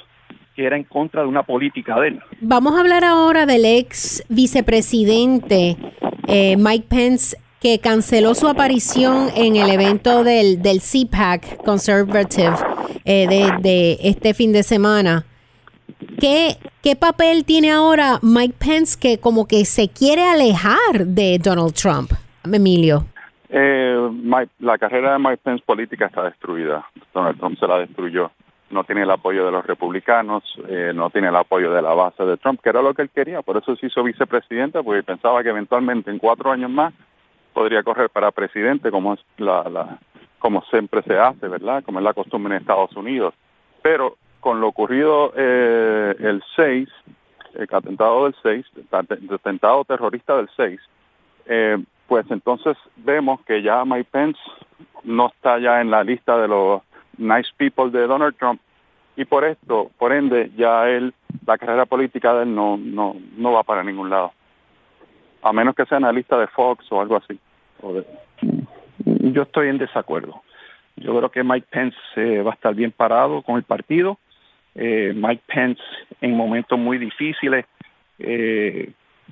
que 0.55 0.65
era 0.65 0.75
en 0.75 0.83
contra 0.83 1.21
de 1.21 1.27
una 1.27 1.43
política 1.43 1.99
de 1.99 2.09
él. 2.09 2.19
Vamos 2.41 2.75
a 2.75 2.79
hablar 2.79 3.03
ahora 3.03 3.45
del 3.45 3.65
ex 3.65 4.23
vicepresidente 4.29 5.77
eh, 6.27 6.55
Mike 6.57 6.85
Pence 6.89 7.37
que 7.59 7.79
canceló 7.79 8.35
su 8.35 8.47
aparición 8.47 9.29
en 9.35 9.55
el 9.55 9.69
evento 9.69 10.23
del, 10.23 10.61
del 10.61 10.79
CPAC 10.79 11.63
Conservative 11.63 12.55
eh, 13.05 13.27
de, 13.27 13.51
de 13.61 13.97
este 14.01 14.33
fin 14.33 14.51
de 14.51 14.63
semana. 14.63 15.25
¿Qué, 16.19 16.57
¿Qué 16.87 16.95
papel 16.95 17.43
tiene 17.43 17.69
ahora 17.69 18.17
Mike 18.21 18.55
Pence 18.57 18.97
que 18.97 19.19
como 19.19 19.45
que 19.45 19.65
se 19.65 19.89
quiere 19.89 20.23
alejar 20.23 21.05
de 21.05 21.37
Donald 21.37 21.73
Trump, 21.73 22.11
Emilio? 22.45 23.03
Eh, 23.49 24.07
Mike- 24.09 24.53
la 24.59 24.77
carrera 24.77 25.11
de 25.11 25.19
Mike 25.19 25.41
Pence 25.43 25.61
política 25.65 26.05
está 26.05 26.23
destruida. 26.23 26.87
Donald 27.13 27.37
Trump 27.39 27.59
se 27.59 27.67
la 27.67 27.79
destruyó. 27.79 28.31
No 28.69 28.85
tiene 28.85 29.01
el 29.01 29.11
apoyo 29.11 29.45
de 29.45 29.51
los 29.51 29.65
republicanos, 29.67 30.45
eh, 30.69 30.93
no 30.95 31.09
tiene 31.09 31.27
el 31.27 31.35
apoyo 31.35 31.73
de 31.73 31.81
la 31.81 31.93
base 31.93 32.23
de 32.23 32.37
Trump, 32.37 32.61
que 32.61 32.69
era 32.69 32.81
lo 32.81 32.93
que 32.93 33.01
él 33.01 33.09
quería. 33.13 33.41
Por 33.41 33.57
eso 33.57 33.75
se 33.75 33.87
hizo 33.87 34.01
vicepresidente, 34.01 34.81
porque 34.81 35.03
pensaba 35.03 35.43
que 35.43 35.49
eventualmente 35.49 36.09
en 36.09 36.19
cuatro 36.19 36.53
años 36.53 36.71
más 36.71 36.93
podría 37.51 37.83
correr 37.83 38.09
para 38.09 38.31
presidente, 38.31 38.91
como 38.91 39.15
es 39.15 39.19
la, 39.35 39.63
la 39.69 39.99
como 40.39 40.61
siempre 40.69 41.01
se 41.03 41.19
hace, 41.19 41.49
¿verdad? 41.49 41.83
Como 41.83 41.99
es 41.99 42.05
la 42.05 42.13
costumbre 42.13 42.55
en 42.55 42.61
Estados 42.61 42.95
Unidos. 42.95 43.33
Pero 43.81 44.15
con 44.47 44.61
lo 44.61 44.69
ocurrido 44.69 45.33
eh, 45.35 46.15
el 46.19 46.41
6, 46.55 46.87
el 47.55 47.67
atentado 47.69 48.23
del 48.23 48.35
6, 48.41 48.65
el 48.77 49.33
atentado 49.35 49.83
terrorista 49.83 50.37
del 50.37 50.47
6, 50.55 50.79
eh, 51.47 51.77
pues 52.07 52.25
entonces 52.31 52.77
vemos 52.95 53.41
que 53.41 53.61
ya 53.61 53.83
Mike 53.83 54.07
Pence 54.09 54.39
no 55.03 55.27
está 55.27 55.59
ya 55.59 55.81
en 55.81 55.91
la 55.91 56.01
lista 56.01 56.37
de 56.37 56.47
los 56.47 56.81
nice 57.17 57.49
people 57.57 57.89
de 57.89 58.07
Donald 58.07 58.37
Trump 58.37 58.61
y 59.17 59.25
por 59.25 59.43
esto, 59.43 59.91
por 59.97 60.13
ende, 60.13 60.49
ya 60.55 60.87
él, 60.87 61.13
la 61.45 61.57
carrera 61.57 61.85
política 61.85 62.33
de 62.33 62.43
él 62.43 62.55
no, 62.55 62.77
no, 62.77 63.17
no 63.35 63.51
va 63.51 63.63
para 63.63 63.83
ningún 63.83 64.09
lado. 64.09 64.31
A 65.41 65.51
menos 65.51 65.75
que 65.75 65.85
sea 65.87 65.97
en 65.97 66.03
la 66.05 66.13
lista 66.13 66.37
de 66.37 66.47
Fox 66.47 66.89
o 66.89 67.01
algo 67.01 67.17
así. 67.17 67.37
O 67.81 67.91
de- 67.91 68.05
Yo 69.33 69.41
estoy 69.41 69.67
en 69.67 69.77
desacuerdo. 69.77 70.41
Yo 70.95 71.17
creo 71.17 71.29
que 71.31 71.43
Mike 71.43 71.67
Pence 71.69 71.97
eh, 72.15 72.41
va 72.41 72.51
a 72.51 72.53
estar 72.53 72.73
bien 72.73 72.93
parado 72.93 73.41
con 73.41 73.57
el 73.57 73.63
partido. 73.63 74.17
Eh, 74.79 75.11
Mike 75.15 75.41
Pence 75.47 75.81
en 76.21 76.37
momentos 76.37 76.77
muy 76.77 76.97
difíciles 76.99 77.65
eh, 78.19 78.91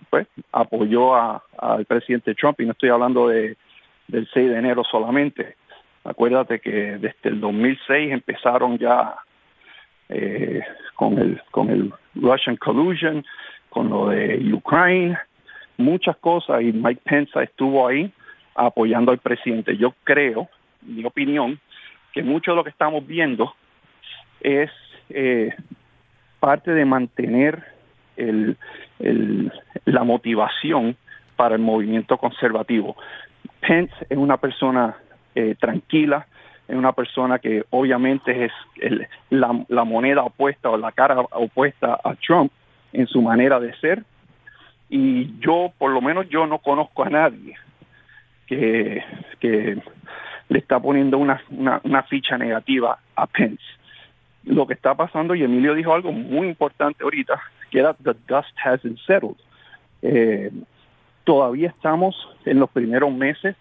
pues 0.09 0.27
apoyó 0.51 1.15
a- 1.15 1.43
al 1.57 1.85
presidente 1.85 2.33
Trump 2.35 2.59
y 2.61 2.65
no 2.65 2.71
estoy 2.71 2.89
hablando 2.89 3.27
de 3.27 3.55
del 4.07 4.27
6 4.33 4.49
de 4.49 4.57
enero 4.57 4.83
solamente. 4.83 5.55
Acuérdate 6.03 6.59
que 6.59 6.97
desde 6.97 7.29
el 7.29 7.39
2006 7.41 8.11
empezaron 8.11 8.77
ya 8.77 9.15
eh, 10.09 10.61
con 10.95 11.17
el 11.17 11.41
con 11.51 11.69
el 11.69 11.91
Russian 12.15 12.57
collusion, 12.57 13.25
con 13.69 13.89
lo 13.89 14.09
de 14.09 14.37
Ukraine, 14.53 15.17
muchas 15.77 16.15
cosas 16.17 16.61
y 16.61 16.71
Mike 16.71 17.01
Pence 17.03 17.31
estuvo 17.43 17.87
ahí 17.87 18.11
apoyando 18.55 19.11
al 19.11 19.17
presidente. 19.19 19.75
Yo 19.77 19.93
creo, 20.03 20.47
mi 20.81 21.03
opinión, 21.05 21.59
que 22.13 22.23
mucho 22.23 22.51
de 22.51 22.57
lo 22.57 22.63
que 22.63 22.69
estamos 22.69 23.05
viendo 23.05 23.53
es 24.41 24.69
eh, 25.09 25.53
parte 26.39 26.71
de 26.71 26.85
mantener 26.85 27.63
el, 28.17 28.57
la 29.85 30.03
motivación 30.03 30.95
para 31.35 31.55
el 31.55 31.61
movimiento 31.61 32.17
conservativo. 32.17 32.95
Pence 33.59 33.93
es 34.09 34.17
una 34.17 34.37
persona 34.37 34.95
eh, 35.35 35.55
tranquila, 35.59 36.27
es 36.67 36.75
una 36.75 36.93
persona 36.93 37.39
que 37.39 37.63
obviamente 37.71 38.45
es 38.45 38.51
el- 38.77 39.07
la, 39.29 39.65
la 39.67 39.83
moneda 39.83 40.23
opuesta 40.23 40.69
o 40.69 40.77
la 40.77 40.91
cara 40.91 41.19
opuesta 41.19 41.99
a 42.03 42.15
Trump 42.15 42.51
en 42.93 43.07
su 43.07 43.21
manera 43.21 43.59
de 43.59 43.75
ser. 43.75 44.03
Y 44.89 45.37
yo, 45.39 45.73
por 45.77 45.91
lo 45.91 45.99
menos 46.01 46.29
yo 46.29 46.45
no 46.47 46.59
conozco 46.59 47.03
a 47.03 47.09
nadie 47.09 47.55
que, 48.47 49.03
que 49.39 49.77
le 50.47 50.59
está 50.59 50.79
poniendo 50.79 51.17
una, 51.17 51.41
una, 51.49 51.81
una 51.83 52.03
ficha 52.03 52.37
negativa 52.37 52.97
a 53.15 53.27
Pence. 53.27 53.63
Lo 54.45 54.67
que 54.67 54.73
está 54.73 54.93
pasando, 54.95 55.33
y 55.35 55.43
Emilio 55.43 55.73
dijo 55.73 55.93
algo 55.93 56.11
muy 56.11 56.47
importante 56.47 57.03
ahorita, 57.03 57.41
que 57.71 57.79
era 57.79 57.93
the 57.93 58.13
dust 58.27 58.55
hasn't 58.63 58.99
settled. 59.05 59.37
Eh, 60.01 60.51
todavía 61.23 61.69
estamos 61.69 62.15
en 62.45 62.59
los 62.59 62.69
primeros 62.69 63.11
meses 63.11 63.55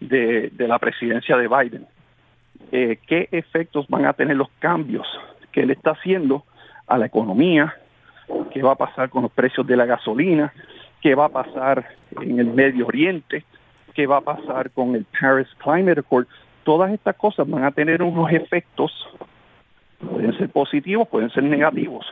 de, 0.00 0.50
de 0.50 0.68
la 0.68 0.78
presidencia 0.78 1.36
de 1.36 1.48
Biden. 1.48 1.86
Eh, 2.72 2.98
¿Qué 3.06 3.28
efectos 3.30 3.86
van 3.88 4.06
a 4.06 4.12
tener 4.12 4.36
los 4.36 4.48
cambios 4.58 5.06
que 5.52 5.60
él 5.60 5.70
está 5.70 5.92
haciendo 5.92 6.44
a 6.86 6.98
la 6.98 7.06
economía? 7.06 7.74
¿Qué 8.52 8.62
va 8.62 8.72
a 8.72 8.76
pasar 8.76 9.08
con 9.08 9.22
los 9.22 9.30
precios 9.30 9.66
de 9.66 9.76
la 9.76 9.86
gasolina? 9.86 10.52
¿Qué 11.00 11.14
va 11.14 11.26
a 11.26 11.28
pasar 11.28 11.86
en 12.20 12.40
el 12.40 12.46
Medio 12.46 12.86
Oriente? 12.86 13.44
¿Qué 13.94 14.06
va 14.06 14.16
a 14.16 14.20
pasar 14.22 14.70
con 14.72 14.96
el 14.96 15.04
Paris 15.04 15.46
Climate 15.58 16.00
Accord? 16.00 16.26
Todas 16.64 16.92
estas 16.92 17.14
cosas 17.14 17.48
van 17.48 17.62
a 17.62 17.70
tener 17.70 18.02
unos 18.02 18.32
efectos, 18.32 18.92
pueden 19.98 20.36
ser 20.38 20.50
positivos, 20.50 21.08
pueden 21.08 21.30
ser 21.30 21.42
negativos. 21.44 22.06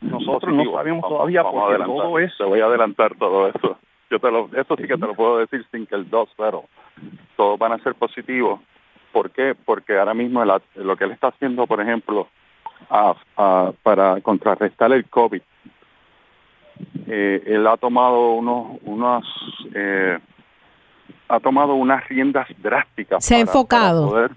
Nosotros 0.00 0.52
no 0.52 0.64
sabemos 0.72 1.02
Vamos- 1.02 1.16
todavía 1.18 1.42
vamos 1.42 1.60
porque 1.60 1.74
adelantar. 1.74 1.96
todo 2.06 2.18
es 2.18 2.36
Te 2.36 2.44
voy 2.44 2.60
a 2.60 2.64
adelantar 2.66 3.14
todo 3.16 3.48
eso. 3.48 3.78
Yo 4.10 4.18
te 4.18 4.30
lo, 4.30 4.46
eso 4.54 4.76
sí 4.76 4.82
que 4.86 4.96
te 4.96 5.06
lo 5.06 5.14
puedo 5.14 5.38
decir 5.38 5.64
sin 5.70 5.86
que 5.86 5.94
el 5.94 6.10
2 6.10 6.28
pero 6.36 6.64
todos 7.36 7.58
van 7.58 7.72
a 7.72 7.78
ser 7.78 7.94
positivos. 7.94 8.60
¿Por 9.12 9.30
qué? 9.30 9.54
Porque 9.64 9.98
ahora 9.98 10.12
mismo 10.14 10.44
la- 10.44 10.60
lo 10.74 10.96
que 10.96 11.04
él 11.04 11.12
está 11.12 11.28
haciendo, 11.28 11.66
por 11.66 11.80
ejemplo, 11.80 12.28
a- 12.90 13.14
a- 13.36 13.72
para 13.82 14.20
contrarrestar 14.20 14.92
el 14.92 15.04
COVID, 15.08 15.40
eh, 17.06 17.42
él 17.46 17.66
ha 17.66 17.76
tomado 17.76 18.32
unos, 18.32 18.78
unos 18.84 19.24
eh, 19.74 20.18
ha 21.28 21.40
tomado 21.40 21.74
unas 21.74 22.06
riendas 22.08 22.48
drásticas. 22.58 23.24
Se 23.24 23.36
ha 23.36 23.40
enfocado. 23.40 24.10
para 24.10 24.28
poder 24.28 24.36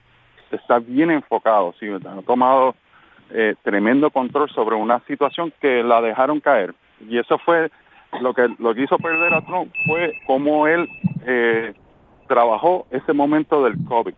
estar 0.52 0.82
bien 0.82 1.12
enfocado, 1.12 1.74
sí, 1.80 1.88
ha 1.90 2.22
tomado 2.22 2.76
eh, 3.32 3.56
tremendo 3.64 4.10
control 4.12 4.50
sobre 4.50 4.76
una 4.76 5.00
situación 5.02 5.52
que 5.62 5.84
la 5.84 6.02
dejaron 6.02 6.40
caer. 6.40 6.74
Y 7.10 7.18
eso 7.18 7.38
fue 7.40 7.70
lo 8.22 8.34
que 8.34 8.48
lo 8.60 8.74
que 8.74 8.84
hizo 8.84 8.98
perder 8.98 9.34
a 9.34 9.42
Trump 9.42 9.74
fue 9.86 10.14
cómo 10.26 10.68
él 10.68 10.88
eh, 11.26 11.74
trabajó 12.28 12.88
ese 12.92 13.14
momento 13.14 13.64
del 13.64 13.76
COVID 13.86 14.14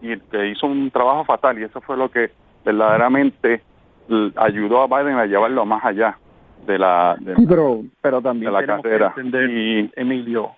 y 0.00 0.18
que 0.18 0.48
hizo 0.48 0.66
un 0.66 0.90
trabajo 0.90 1.24
fatal 1.24 1.58
y 1.58 1.64
eso 1.64 1.80
fue 1.80 1.96
lo 1.96 2.10
que 2.10 2.30
verdaderamente 2.64 3.62
ayudó 4.36 4.82
a 4.82 4.86
Biden 4.86 5.18
a 5.18 5.26
llevarlo 5.26 5.64
más 5.66 5.84
allá 5.84 6.18
de 6.66 6.78
la 6.78 7.16
de, 7.20 7.36
Sí, 7.36 7.46
pero, 7.48 7.82
pero 8.00 8.20
también 8.20 8.52
de 8.52 8.52
la 8.52 8.60
tenemos 8.60 8.82
carrera. 8.82 9.12
que 9.14 9.20
entender, 9.20 9.90
Emilio, 9.96 10.52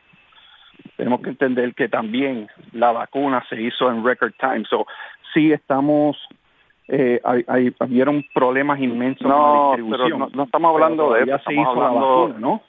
tenemos 0.96 1.20
que 1.20 1.30
entender 1.30 1.74
que 1.74 1.88
también 1.88 2.48
la 2.72 2.92
vacuna 2.92 3.44
se 3.48 3.60
hizo 3.60 3.90
en 3.90 4.04
record 4.04 4.32
time. 4.38 4.64
So, 4.68 4.86
sí 5.32 5.52
estamos, 5.52 6.16
eh, 6.88 7.20
hay, 7.24 7.44
hay, 7.46 7.74
hubieron 7.80 8.24
problemas 8.34 8.80
inmensos 8.80 9.22
en 9.22 9.28
la 9.28 9.36
No, 9.36 9.66
distribución. 9.76 10.00
pero 10.06 10.18
no, 10.18 10.28
no 10.34 10.42
estamos 10.44 10.72
hablando 10.74 11.10
pero 11.10 11.26
de 11.26 11.32
eso, 11.32 11.44
se 11.46 11.54
la 11.54 11.62
hablando, 11.68 12.20
vacuna, 12.28 12.38
¿no? 12.38 12.62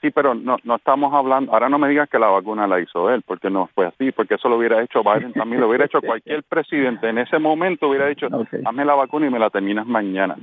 Sí, 0.00 0.10
pero 0.10 0.34
no, 0.34 0.56
no 0.64 0.76
estamos 0.76 1.12
hablando, 1.12 1.52
ahora 1.52 1.68
no 1.68 1.78
me 1.78 1.88
digas 1.88 2.08
que 2.08 2.18
la 2.18 2.28
vacuna 2.28 2.66
la 2.66 2.80
hizo 2.80 3.10
él, 3.10 3.20
porque 3.26 3.50
no 3.50 3.68
fue 3.74 3.84
así, 3.86 4.12
porque 4.12 4.34
eso 4.36 4.48
lo 4.48 4.56
hubiera 4.56 4.82
hecho 4.82 5.02
Biden 5.04 5.34
también, 5.34 5.60
lo 5.60 5.68
hubiera 5.68 5.84
hecho 5.84 6.00
cualquier 6.06 6.42
presidente. 6.42 7.08
En 7.10 7.18
ese 7.18 7.38
momento 7.38 7.88
hubiera 7.88 8.06
dicho, 8.06 8.26
hazme 8.64 8.84
la 8.86 8.94
vacuna 8.94 9.26
y 9.26 9.30
me 9.30 9.38
la 9.38 9.50
terminas 9.50 9.86
mañana. 9.86 10.36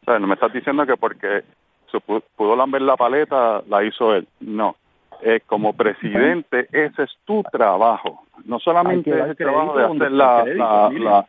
O 0.00 0.04
sea, 0.06 0.18
no 0.18 0.26
me 0.26 0.34
estás 0.34 0.52
diciendo 0.52 0.86
que 0.86 0.96
porque 0.96 1.42
se 1.90 1.98
pu- 1.98 2.22
pudo 2.34 2.56
lamber 2.56 2.80
la 2.80 2.96
paleta, 2.96 3.62
la 3.68 3.84
hizo 3.84 4.14
él. 4.14 4.26
No. 4.40 4.76
Eh, 5.20 5.40
como 5.46 5.74
presidente, 5.74 6.66
ese 6.72 7.02
es 7.02 7.10
tu 7.26 7.42
trabajo. 7.52 8.22
No 8.46 8.58
solamente 8.58 9.10
es 9.10 9.26
el 9.28 9.36
trabajo 9.36 9.76
de 9.76 9.84
hacer 9.84 10.10
la, 10.10 11.26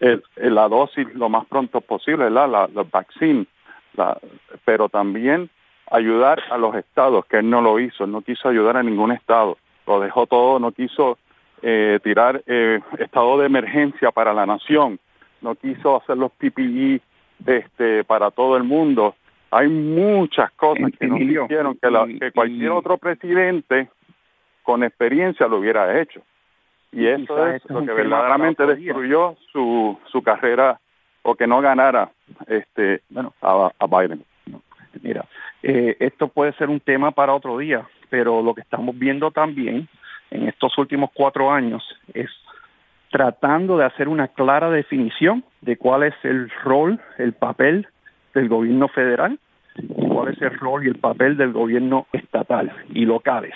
el- 0.00 0.22
la 0.36 0.68
dosis 0.68 1.06
lo 1.14 1.28
más 1.28 1.46
pronto 1.46 1.80
posible, 1.80 2.24
¿verdad? 2.24 2.48
La, 2.48 2.68
la 2.74 2.82
vaccine, 2.90 3.46
la- 3.94 4.18
pero 4.64 4.88
también 4.88 5.48
ayudar 5.90 6.42
a 6.50 6.58
los 6.58 6.74
estados, 6.74 7.24
que 7.26 7.38
él 7.38 7.48
no 7.48 7.60
lo 7.62 7.78
hizo, 7.78 8.04
él 8.04 8.12
no 8.12 8.20
quiso 8.22 8.48
ayudar 8.48 8.76
a 8.76 8.82
ningún 8.82 9.12
estado, 9.12 9.56
lo 9.86 10.00
dejó 10.00 10.26
todo, 10.26 10.58
no 10.58 10.72
quiso 10.72 11.18
eh, 11.62 11.98
tirar 12.02 12.42
eh, 12.46 12.80
estado 12.98 13.38
de 13.38 13.46
emergencia 13.46 14.10
para 14.10 14.34
la 14.34 14.44
nación, 14.46 14.98
no 15.40 15.54
quiso 15.54 15.96
hacer 15.96 16.16
los 16.18 16.32
PPE 16.32 17.00
este, 17.46 18.04
para 18.04 18.30
todo 18.30 18.56
el 18.56 18.64
mundo. 18.64 19.14
Hay 19.50 19.68
muchas 19.68 20.50
cosas 20.52 20.90
que 20.98 21.06
no 21.06 21.16
hicieron 21.44 21.76
que, 21.80 21.90
la- 21.90 22.06
que 22.18 22.32
cualquier 22.32 22.70
otro 22.72 22.98
presidente 22.98 23.88
con 24.64 24.82
experiencia 24.82 25.46
lo 25.46 25.58
hubiera 25.58 26.00
hecho. 26.00 26.20
Y 26.92 27.06
eso 27.06 27.46
es 27.46 27.56
este 27.56 27.68
es 27.68 27.74
lo 27.74 27.84
que 27.84 27.92
verdaderamente 27.92 28.66
destruyó 28.66 29.36
su, 29.52 29.98
su 30.10 30.22
carrera 30.22 30.80
o 31.22 31.34
que 31.34 31.46
no 31.46 31.60
ganara 31.60 32.10
este 32.46 33.02
a, 33.42 33.70
a 33.78 33.86
Biden. 33.86 34.24
Mira, 35.02 35.24
eh, 35.62 35.96
esto 36.00 36.28
puede 36.28 36.52
ser 36.54 36.68
un 36.70 36.80
tema 36.80 37.10
para 37.10 37.34
otro 37.34 37.58
día, 37.58 37.86
pero 38.08 38.42
lo 38.42 38.54
que 38.54 38.60
estamos 38.62 38.98
viendo 38.98 39.30
también 39.30 39.88
en 40.30 40.48
estos 40.48 40.76
últimos 40.78 41.10
cuatro 41.12 41.50
años 41.50 41.82
es 42.14 42.30
tratando 43.10 43.76
de 43.76 43.84
hacer 43.84 44.08
una 44.08 44.28
clara 44.28 44.70
definición 44.70 45.44
de 45.60 45.76
cuál 45.76 46.02
es 46.04 46.14
el 46.22 46.50
rol, 46.64 47.00
el 47.18 47.32
papel 47.32 47.86
del 48.34 48.48
gobierno 48.48 48.88
federal 48.88 49.38
y 49.76 50.08
cuál 50.08 50.32
es 50.32 50.40
el 50.42 50.58
rol 50.58 50.84
y 50.84 50.88
el 50.88 50.96
papel 50.96 51.36
del 51.36 51.52
gobierno 51.52 52.06
estatal 52.12 52.72
y 52.90 53.04
locales. 53.04 53.54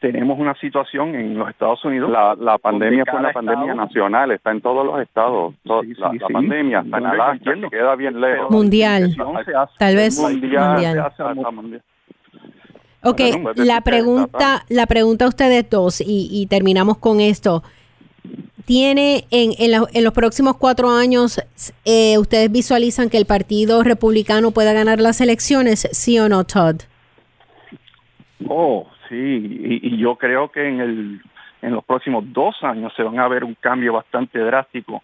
Tenemos 0.00 0.38
una 0.38 0.54
situación 0.54 1.14
en 1.14 1.38
los 1.38 1.50
Estados 1.50 1.84
Unidos. 1.84 2.10
La, 2.10 2.34
la 2.34 2.56
pandemia 2.56 3.04
fue 3.08 3.20
una 3.20 3.32
pandemia 3.32 3.66
estado- 3.72 3.86
nacional, 3.86 4.30
está 4.30 4.50
en 4.50 4.60
todos 4.62 4.86
los 4.86 4.98
estados. 5.00 5.54
To- 5.64 5.82
Sí, 5.82 5.94
la, 5.98 6.10
sí, 6.10 6.18
la 6.18 6.26
sí. 6.26 6.32
pandemia 6.32 6.80
está 6.80 6.98
en 6.98 7.06
Alaska, 7.06 7.52
queda 7.70 7.94
bien 7.96 8.20
lejos. 8.20 8.50
Mundial. 8.50 9.14
Tal 9.78 9.96
vez 9.96 10.18
mundial. 10.18 11.12
Ok, 13.02 13.20
Bueno, 13.42 13.52
la 13.56 13.80
pregunta, 13.82 14.64
la 14.68 14.86
pregunta 14.86 15.24
a 15.24 15.28
ustedes 15.28 15.68
dos 15.70 16.00
y, 16.00 16.28
y 16.30 16.46
terminamos 16.46 16.98
con 16.98 17.20
esto. 17.20 17.62
¿Tiene 18.66 19.24
en, 19.30 19.52
en, 19.58 19.70
la- 19.72 19.86
en 19.92 20.04
los 20.04 20.12
próximos 20.12 20.56
cuatro 20.56 20.90
años, 20.90 21.42
eh, 21.84 22.16
ustedes 22.18 22.50
visualizan 22.52 23.10
que 23.10 23.16
el 23.18 23.26
Partido 23.26 23.82
Republicano 23.82 24.50
pueda 24.50 24.72
ganar 24.72 25.00
las 25.00 25.20
elecciones, 25.20 25.88
sí 25.92 26.18
o 26.18 26.28
no, 26.28 26.44
Todd? 26.44 26.76
Oh, 28.48 28.86
sí, 29.10 29.16
y, 29.82 29.94
y 29.94 29.98
yo 29.98 30.16
creo 30.16 30.50
que 30.50 30.66
en, 30.66 30.80
el, 30.80 31.20
en 31.60 31.72
los 31.72 31.84
próximos 31.84 32.24
dos 32.32 32.56
años 32.62 32.94
se 32.96 33.02
van 33.02 33.18
a 33.20 33.28
ver 33.28 33.44
un 33.44 33.54
cambio 33.60 33.92
bastante 33.92 34.38
drástico 34.38 35.02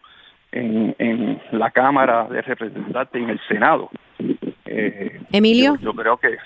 en, 0.53 0.95
en 0.99 1.43
la 1.53 1.71
Cámara 1.73 2.27
de 2.29 2.41
Representantes 2.41 3.21
y 3.21 3.25
en 3.25 3.31
el 3.31 3.41
Senado. 3.47 3.91
Eh, 4.65 5.21
Emilio. 5.33 5.75
Yo, 5.77 5.93
yo 5.93 5.93
creo 5.95 6.17
que 6.17 6.37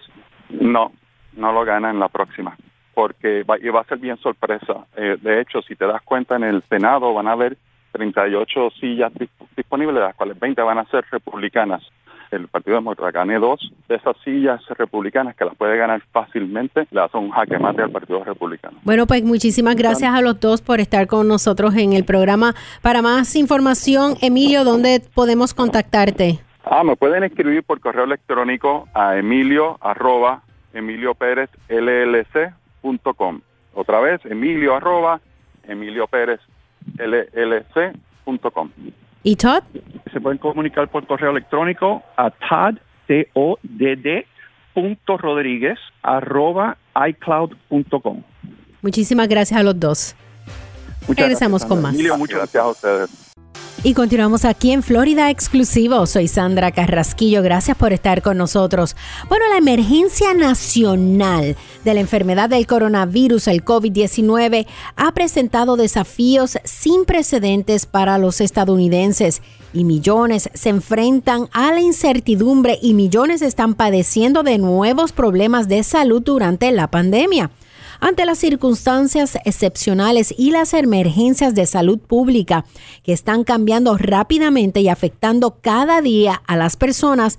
No, 0.50 0.92
no 1.36 1.52
lo 1.52 1.64
gana 1.64 1.90
en 1.90 2.00
la 2.00 2.08
próxima, 2.08 2.56
porque 2.94 3.44
va, 3.44 3.56
y 3.58 3.68
va 3.68 3.82
a 3.82 3.84
ser 3.84 3.98
bien 3.98 4.16
sorpresa. 4.18 4.86
Eh, 4.96 5.16
de 5.20 5.40
hecho, 5.40 5.62
si 5.62 5.76
te 5.76 5.86
das 5.86 6.02
cuenta, 6.02 6.36
en 6.36 6.44
el 6.44 6.62
Senado 6.64 7.14
van 7.14 7.28
a 7.28 7.32
haber 7.32 7.56
38 7.92 8.70
sillas 8.80 9.12
dis- 9.14 9.28
disponibles, 9.56 9.94
de 9.96 10.00
las 10.02 10.14
cuales 10.16 10.38
20 10.38 10.60
van 10.62 10.78
a 10.78 10.84
ser 10.86 11.04
republicanas. 11.10 11.82
El 12.30 12.48
Partido 12.48 12.76
Demócrata 12.76 13.10
gane 13.10 13.38
dos 13.38 13.72
de 13.88 13.96
esas 13.96 14.16
sillas 14.24 14.60
republicanas 14.78 15.34
que 15.34 15.44
las 15.44 15.56
puede 15.56 15.76
ganar 15.76 16.00
fácilmente, 16.12 16.86
le 16.90 17.00
hace 17.00 17.16
un 17.16 17.30
jaque 17.30 17.58
mate 17.58 17.82
al 17.82 17.90
Partido 17.90 18.22
Republicano. 18.24 18.78
Bueno, 18.84 19.06
pues 19.06 19.22
muchísimas 19.24 19.74
gracias 19.76 20.14
a 20.14 20.20
los 20.20 20.38
dos 20.38 20.62
por 20.62 20.80
estar 20.80 21.06
con 21.06 21.26
nosotros 21.28 21.74
en 21.76 21.92
el 21.92 22.04
programa. 22.04 22.54
Para 22.82 23.02
más 23.02 23.34
información, 23.36 24.14
Emilio, 24.20 24.64
¿dónde 24.64 25.02
podemos 25.14 25.54
contactarte? 25.54 26.40
Ah, 26.64 26.84
me 26.84 26.94
pueden 26.96 27.24
escribir 27.24 27.64
por 27.64 27.80
correo 27.80 28.04
electrónico 28.04 28.88
a 28.94 29.16
emilio 29.16 29.78
arroba 29.80 30.42
emilio 30.72 31.14
Pérez 31.14 31.50
LLC 31.68 32.54
punto 32.80 33.14
com. 33.14 33.40
Otra 33.74 34.00
vez, 34.00 34.24
emilio 34.24 34.76
arroba 34.76 35.20
emilio 35.64 36.06
¿Y 39.22 39.36
Todd? 39.36 39.62
se 40.12 40.20
pueden 40.20 40.38
comunicar 40.38 40.88
por 40.88 41.06
correo 41.06 41.30
electrónico 41.30 42.02
a 42.16 42.30
T-O-D-D, 43.06 44.26
punto 44.74 45.16
rodríguez, 45.18 45.78
arroba 46.02 46.76
iCloud.com. 47.08 48.22
Muchísimas 48.82 49.28
gracias 49.28 49.60
a 49.60 49.62
los 49.62 49.78
dos. 49.78 50.16
Muchas 51.06 51.24
Regresamos 51.24 51.62
gracias, 51.62 51.68
con 51.68 51.82
más. 51.82 51.94
Emilio, 51.94 52.16
Muchas 52.18 52.38
gracias 52.38 52.62
a 52.62 52.68
ustedes. 52.68 53.32
Y 53.82 53.94
continuamos 53.94 54.44
aquí 54.44 54.72
en 54.72 54.82
Florida 54.82 55.30
Exclusivo. 55.30 56.04
Soy 56.04 56.28
Sandra 56.28 56.70
Carrasquillo. 56.70 57.42
Gracias 57.42 57.78
por 57.78 57.94
estar 57.94 58.20
con 58.20 58.36
nosotros. 58.36 58.94
Bueno, 59.30 59.46
la 59.48 59.56
emergencia 59.56 60.34
nacional 60.34 61.56
de 61.82 61.94
la 61.94 62.00
enfermedad 62.00 62.50
del 62.50 62.66
coronavirus, 62.66 63.48
el 63.48 63.64
COVID-19, 63.64 64.66
ha 64.96 65.12
presentado 65.12 65.76
desafíos 65.76 66.58
sin 66.62 67.06
precedentes 67.06 67.86
para 67.86 68.18
los 68.18 68.42
estadounidenses. 68.42 69.40
Y 69.72 69.84
millones 69.84 70.50
se 70.52 70.68
enfrentan 70.68 71.48
a 71.52 71.72
la 71.72 71.80
incertidumbre 71.80 72.78
y 72.82 72.92
millones 72.92 73.40
están 73.40 73.72
padeciendo 73.72 74.42
de 74.42 74.58
nuevos 74.58 75.12
problemas 75.12 75.68
de 75.68 75.84
salud 75.84 76.20
durante 76.20 76.70
la 76.70 76.90
pandemia. 76.90 77.50
Ante 78.02 78.24
las 78.24 78.38
circunstancias 78.38 79.36
excepcionales 79.44 80.34
y 80.36 80.52
las 80.52 80.72
emergencias 80.72 81.54
de 81.54 81.66
salud 81.66 81.98
pública 81.98 82.64
que 83.02 83.12
están 83.12 83.44
cambiando 83.44 83.98
rápidamente 83.98 84.80
y 84.80 84.88
afectando 84.88 85.58
cada 85.60 86.00
día 86.00 86.42
a 86.46 86.56
las 86.56 86.76
personas, 86.76 87.38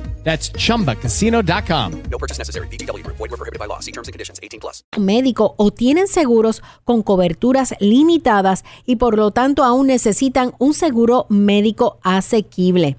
That's 0.23 0.51
chumbacasino.com. 0.53 2.03
No 2.09 2.17
purchase 2.17 2.37
necessary. 2.39 2.67
VGW 2.69 3.03
Group. 3.03 3.17
Void 3.17 3.31
were 3.31 3.37
prohibited 3.37 3.59
by 3.59 3.67
law. 3.67 3.79
See 3.79 3.91
terms 3.91 4.07
and 4.07 4.13
conditions. 4.13 4.39
18 4.41 4.61
plus. 4.61 4.83
médico 4.97 5.55
o 5.57 5.71
tienen 5.71 6.07
seguros 6.07 6.61
con 6.85 7.03
coberturas 7.03 7.75
limitadas 7.79 8.63
y 8.85 8.97
por 8.97 9.17
lo 9.17 9.31
tanto 9.31 9.63
aún 9.63 9.87
necesitan 9.87 10.53
un 10.59 10.73
seguro 10.73 11.25
médico 11.29 11.99
asequible. 12.03 12.97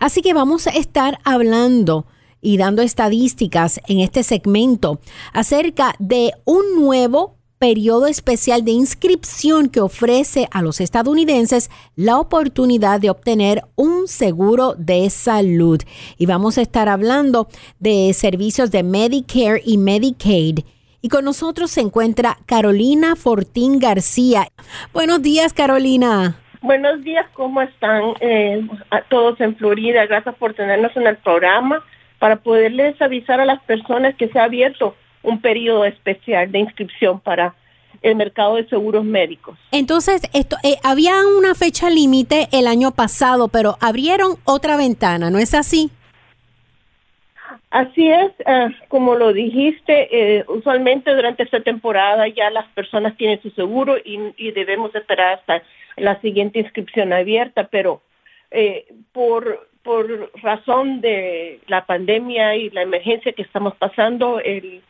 Así 0.00 0.22
que 0.22 0.34
vamos 0.34 0.66
a 0.66 0.70
estar 0.70 1.18
hablando 1.24 2.06
y 2.40 2.58
dando 2.58 2.82
estadísticas 2.82 3.80
en 3.86 4.00
este 4.00 4.22
segmento 4.22 5.00
acerca 5.32 5.94
de 5.98 6.32
un 6.44 6.76
nuevo 6.76 7.38
periodo 7.64 8.06
especial 8.06 8.62
de 8.62 8.72
inscripción 8.72 9.70
que 9.70 9.80
ofrece 9.80 10.48
a 10.52 10.60
los 10.60 10.82
estadounidenses 10.82 11.70
la 11.96 12.18
oportunidad 12.18 13.00
de 13.00 13.08
obtener 13.08 13.62
un 13.74 14.06
seguro 14.06 14.74
de 14.74 15.08
salud. 15.08 15.80
Y 16.18 16.26
vamos 16.26 16.58
a 16.58 16.60
estar 16.60 16.90
hablando 16.90 17.48
de 17.78 18.12
servicios 18.12 18.70
de 18.70 18.82
Medicare 18.82 19.62
y 19.64 19.78
Medicaid. 19.78 20.58
Y 21.00 21.08
con 21.08 21.24
nosotros 21.24 21.70
se 21.70 21.80
encuentra 21.80 22.36
Carolina 22.44 23.16
Fortín 23.16 23.78
García. 23.78 24.48
Buenos 24.92 25.22
días, 25.22 25.54
Carolina. 25.54 26.36
Buenos 26.60 27.02
días, 27.02 27.24
¿cómo 27.32 27.62
están 27.62 28.02
eh, 28.20 28.60
a 28.90 29.00
todos 29.04 29.40
en 29.40 29.56
Florida? 29.56 30.04
Gracias 30.04 30.34
por 30.34 30.52
tenernos 30.52 30.94
en 30.98 31.06
el 31.06 31.16
programa 31.16 31.82
para 32.18 32.36
poderles 32.36 33.00
avisar 33.00 33.40
a 33.40 33.46
las 33.46 33.62
personas 33.62 34.14
que 34.16 34.28
se 34.28 34.38
ha 34.38 34.44
abierto 34.44 34.94
un 35.24 35.40
periodo 35.40 35.84
especial 35.84 36.52
de 36.52 36.60
inscripción 36.60 37.18
para 37.20 37.54
el 38.02 38.14
mercado 38.16 38.56
de 38.56 38.68
seguros 38.68 39.04
médicos. 39.04 39.58
Entonces, 39.72 40.22
esto 40.32 40.56
eh, 40.62 40.76
había 40.84 41.14
una 41.38 41.54
fecha 41.54 41.90
límite 41.90 42.48
el 42.52 42.66
año 42.66 42.92
pasado, 42.92 43.48
pero 43.48 43.76
abrieron 43.80 44.36
otra 44.44 44.76
ventana, 44.76 45.30
¿no 45.30 45.38
es 45.38 45.54
así? 45.54 45.90
Así 47.70 48.08
es, 48.08 48.30
eh, 48.46 48.68
como 48.86 49.16
lo 49.16 49.32
dijiste, 49.32 50.08
eh, 50.12 50.44
usualmente 50.46 51.12
durante 51.12 51.42
esta 51.42 51.60
temporada 51.60 52.28
ya 52.28 52.48
las 52.50 52.66
personas 52.68 53.16
tienen 53.16 53.42
su 53.42 53.50
seguro 53.50 53.96
y, 53.96 54.32
y 54.36 54.52
debemos 54.52 54.94
esperar 54.94 55.40
hasta 55.40 55.62
la 55.96 56.20
siguiente 56.20 56.60
inscripción 56.60 57.12
abierta, 57.12 57.64
pero 57.64 58.00
eh, 58.50 58.86
por, 59.12 59.68
por 59.82 60.30
razón 60.40 61.00
de 61.00 61.58
la 61.66 61.84
pandemia 61.86 62.54
y 62.54 62.70
la 62.70 62.82
emergencia 62.82 63.32
que 63.32 63.42
estamos 63.42 63.74
pasando, 63.74 64.38
el, 64.38 64.80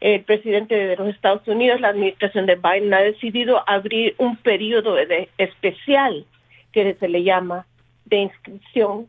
el 0.00 0.22
presidente 0.24 0.74
de 0.74 0.96
los 0.96 1.08
Estados 1.08 1.46
Unidos, 1.46 1.80
la 1.80 1.88
administración 1.88 2.46
de 2.46 2.56
Biden, 2.56 2.94
ha 2.94 3.00
decidido 3.00 3.62
abrir 3.68 4.14
un 4.18 4.36
periodo 4.36 4.96
especial 5.36 6.24
que 6.72 6.94
se 6.94 7.08
le 7.08 7.22
llama 7.22 7.66
de 8.06 8.16
inscripción 8.16 9.06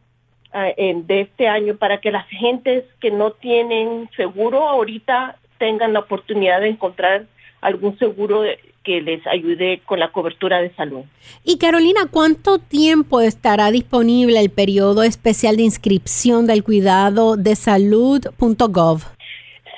en, 0.53 1.07
de 1.07 1.21
este 1.21 1.47
año 1.47 1.77
para 1.77 2.01
que 2.01 2.11
las 2.11 2.27
gentes 2.27 2.83
que 2.99 3.11
no 3.11 3.31
tienen 3.31 4.09
seguro 4.17 4.67
ahorita 4.67 5.37
tengan 5.57 5.93
la 5.93 5.99
oportunidad 5.99 6.59
de 6.59 6.69
encontrar 6.69 7.25
algún 7.61 7.97
seguro 7.97 8.43
que 8.83 9.01
les 9.01 9.25
ayude 9.27 9.81
con 9.85 9.99
la 9.99 10.11
cobertura 10.11 10.61
de 10.61 10.73
salud. 10.73 11.03
Y 11.43 11.57
Carolina, 11.57 12.01
¿cuánto 12.09 12.57
tiempo 12.57 13.21
estará 13.21 13.69
disponible 13.71 14.39
el 14.39 14.49
periodo 14.49 15.03
especial 15.03 15.55
de 15.55 15.63
inscripción 15.63 16.47
del 16.47 16.63
cuidado 16.63 17.37
de 17.37 17.55
salud.gov? 17.55 19.03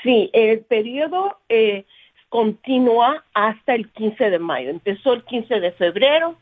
Sí, 0.04 0.30
el 0.34 0.60
periodo 0.60 1.38
eh, 1.50 1.86
continúa 2.30 3.24
hasta 3.34 3.74
el 3.76 3.90
15 3.90 4.30
de 4.30 4.40
mayo. 4.40 4.70
Empezó 4.70 5.14
el 5.14 5.24
15 5.24 5.60
de 5.60 5.72
febrero, 5.72 6.36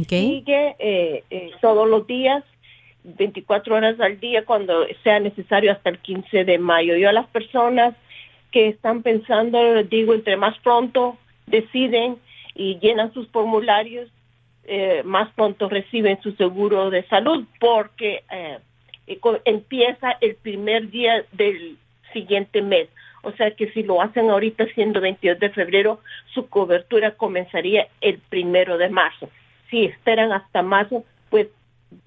okay. 0.00 0.28
sigue 0.28 0.76
eh, 0.78 1.24
eh, 1.30 1.50
todos 1.60 1.88
los 1.88 2.06
días, 2.06 2.42
24 3.04 3.74
horas 3.74 4.00
al 4.00 4.18
día 4.20 4.44
cuando 4.44 4.86
sea 5.02 5.20
necesario 5.20 5.72
hasta 5.72 5.90
el 5.90 5.98
15 5.98 6.44
de 6.44 6.58
mayo. 6.58 6.96
Yo 6.96 7.08
a 7.08 7.12
las 7.12 7.26
personas 7.26 7.94
que 8.50 8.68
están 8.68 9.02
pensando, 9.02 9.74
les 9.74 9.90
digo, 9.90 10.14
entre 10.14 10.36
más 10.36 10.56
pronto 10.60 11.18
deciden 11.46 12.18
y 12.54 12.78
llenan 12.78 13.12
sus 13.12 13.28
formularios, 13.28 14.08
eh, 14.64 15.02
más 15.04 15.32
pronto 15.34 15.68
reciben 15.68 16.20
su 16.22 16.32
seguro 16.32 16.90
de 16.90 17.02
salud 17.08 17.44
porque 17.58 18.22
eh, 18.30 18.58
empieza 19.44 20.12
el 20.20 20.36
primer 20.36 20.90
día 20.90 21.24
del 21.32 21.76
siguiente 22.12 22.62
mes. 22.62 22.88
O 23.22 23.32
sea 23.32 23.50
que 23.52 23.70
si 23.72 23.82
lo 23.82 24.02
hacen 24.02 24.30
ahorita 24.30 24.66
siendo 24.74 25.00
22 25.00 25.38
de 25.38 25.50
febrero, 25.50 26.00
su 26.34 26.48
cobertura 26.48 27.12
comenzaría 27.12 27.86
el 28.00 28.18
primero 28.18 28.78
de 28.78 28.88
marzo. 28.90 29.28
Si 29.70 29.84
esperan 29.84 30.32
hasta 30.32 30.62
marzo, 30.62 31.04
pues 31.30 31.48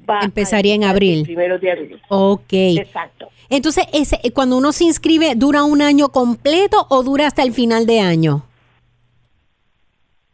va 0.07 0.19
a 0.19 0.25
Empezaría 0.25 0.73
en 0.75 0.81
empezar 0.83 0.95
abril. 0.95 1.19
El 1.19 1.25
primero 1.25 1.57
de 1.59 1.71
abril. 1.71 2.01
Ok. 2.09 2.51
Exacto. 2.51 3.29
Entonces, 3.49 3.85
ese, 3.93 4.19
cuando 4.33 4.57
uno 4.57 4.71
se 4.71 4.83
inscribe, 4.85 5.35
¿dura 5.35 5.63
un 5.63 5.81
año 5.81 6.09
completo 6.09 6.85
o 6.89 7.01
dura 7.03 7.27
hasta 7.27 7.43
el 7.43 7.53
final 7.53 7.85
de 7.85 7.99
año? 8.01 8.43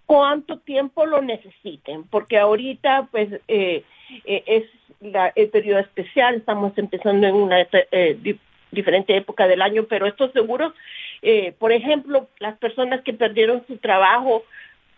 cuánto 0.05 0.57
tiempo 0.59 1.05
lo 1.05 1.21
necesiten, 1.21 2.03
porque 2.03 2.37
ahorita 2.37 3.07
pues 3.11 3.29
eh, 3.47 3.85
eh, 4.25 4.43
es 4.45 4.63
la- 4.99 5.31
el 5.35 5.47
periodo 5.47 5.79
especial, 5.79 6.35
estamos 6.35 6.77
empezando 6.77 7.27
en 7.27 7.33
una 7.35 7.61
eh, 7.61 8.17
diferente 8.71 9.15
época 9.15 9.47
del 9.47 9.61
año, 9.61 9.85
pero 9.89 10.07
estos 10.07 10.31
seguros, 10.31 10.73
eh, 11.21 11.53
por 11.59 11.71
ejemplo, 11.71 12.27
las 12.39 12.57
personas 12.57 13.01
que 13.01 13.13
perdieron 13.13 13.63
su 13.67 13.77
trabajo 13.77 14.43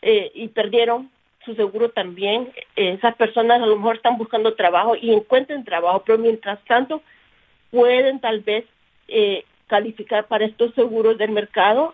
eh, 0.01 0.31
y 0.33 0.47
perdieron 0.49 1.09
su 1.45 1.55
seguro 1.55 1.89
también, 1.89 2.51
esas 2.75 3.15
personas 3.15 3.61
a 3.61 3.65
lo 3.65 3.75
mejor 3.75 3.97
están 3.97 4.17
buscando 4.17 4.53
trabajo 4.53 4.95
y 4.95 5.11
encuentren 5.11 5.65
trabajo, 5.65 6.03
pero 6.05 6.17
mientras 6.17 6.63
tanto 6.65 7.01
pueden 7.69 8.19
tal 8.19 8.39
vez 8.41 8.65
eh, 9.07 9.43
calificar 9.67 10.27
para 10.27 10.45
estos 10.45 10.73
seguros 10.75 11.17
del 11.17 11.31
mercado 11.31 11.93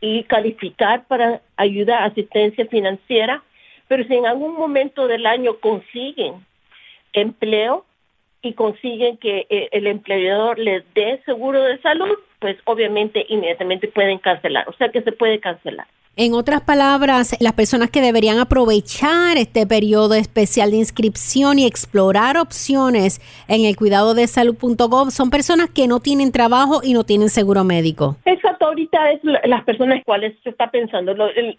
y 0.00 0.24
calificar 0.24 1.04
para 1.06 1.40
ayuda, 1.56 2.04
asistencia 2.04 2.66
financiera, 2.66 3.42
pero 3.88 4.04
si 4.04 4.14
en 4.14 4.26
algún 4.26 4.54
momento 4.54 5.06
del 5.06 5.26
año 5.26 5.58
consiguen 5.58 6.44
empleo 7.12 7.84
y 8.42 8.54
consiguen 8.54 9.16
que 9.18 9.46
eh, 9.48 9.68
el 9.72 9.86
empleador 9.86 10.58
les 10.58 10.84
dé 10.94 11.22
seguro 11.24 11.62
de 11.62 11.78
salud, 11.78 12.18
pues 12.40 12.58
obviamente 12.64 13.24
inmediatamente 13.28 13.88
pueden 13.88 14.18
cancelar, 14.18 14.68
o 14.68 14.72
sea 14.74 14.90
que 14.90 15.02
se 15.02 15.12
puede 15.12 15.38
cancelar. 15.38 15.86
En 16.14 16.34
otras 16.34 16.60
palabras, 16.60 17.34
las 17.40 17.54
personas 17.54 17.90
que 17.90 18.02
deberían 18.02 18.38
aprovechar 18.38 19.38
este 19.38 19.66
periodo 19.66 20.12
especial 20.12 20.70
de 20.70 20.76
inscripción 20.76 21.58
y 21.58 21.64
explorar 21.64 22.36
opciones 22.36 23.18
en 23.48 23.64
el 23.64 23.76
cuidado 23.76 24.12
de 24.12 24.26
salud.gov 24.26 25.10
son 25.10 25.30
personas 25.30 25.70
que 25.70 25.88
no 25.88 26.00
tienen 26.00 26.30
trabajo 26.30 26.80
y 26.84 26.92
no 26.92 27.04
tienen 27.04 27.30
seguro 27.30 27.64
médico. 27.64 28.16
Exacto, 28.26 28.66
ahorita 28.66 29.12
es 29.12 29.24
la- 29.24 29.40
las 29.46 29.64
personas 29.64 30.04
cuales 30.04 30.34
se 30.44 30.50
está 30.50 30.70
pensando. 30.70 31.12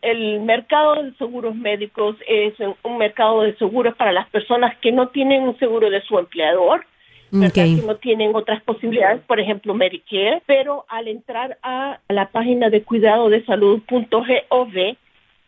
El, 0.04 0.40
mercado 0.42 1.02
de 1.02 1.14
seguros 1.18 1.56
médicos 1.56 2.16
es 2.28 2.54
un 2.84 2.98
mercado 3.00 3.42
de 3.42 3.56
seguros 3.58 3.96
para 3.96 4.12
las 4.12 4.30
personas 4.30 4.78
que 4.84 4.92
no 4.92 5.08
tienen 5.08 5.42
un 5.42 5.58
seguro 5.58 5.90
de 5.90 6.02
su 6.04 6.20
empleador, 6.20 6.86
¿verdad? 7.34 7.48
Ok. 7.48 7.54
que 7.82 7.88
no 7.88 7.96
tienen 7.98 8.36
otras 8.36 8.62
posibilidades, 8.64 9.22
por 9.24 9.40
ejemplo 9.40 9.74
Medicare, 9.74 10.42
pero 10.46 10.86
al 10.88 11.08
entrar 11.08 11.58
a 11.64 12.00
la 12.10 12.28
página 12.30 12.70
de 12.70 12.84
cuidado 12.84 13.30
de 13.30 13.44
salud.gov 13.46 14.72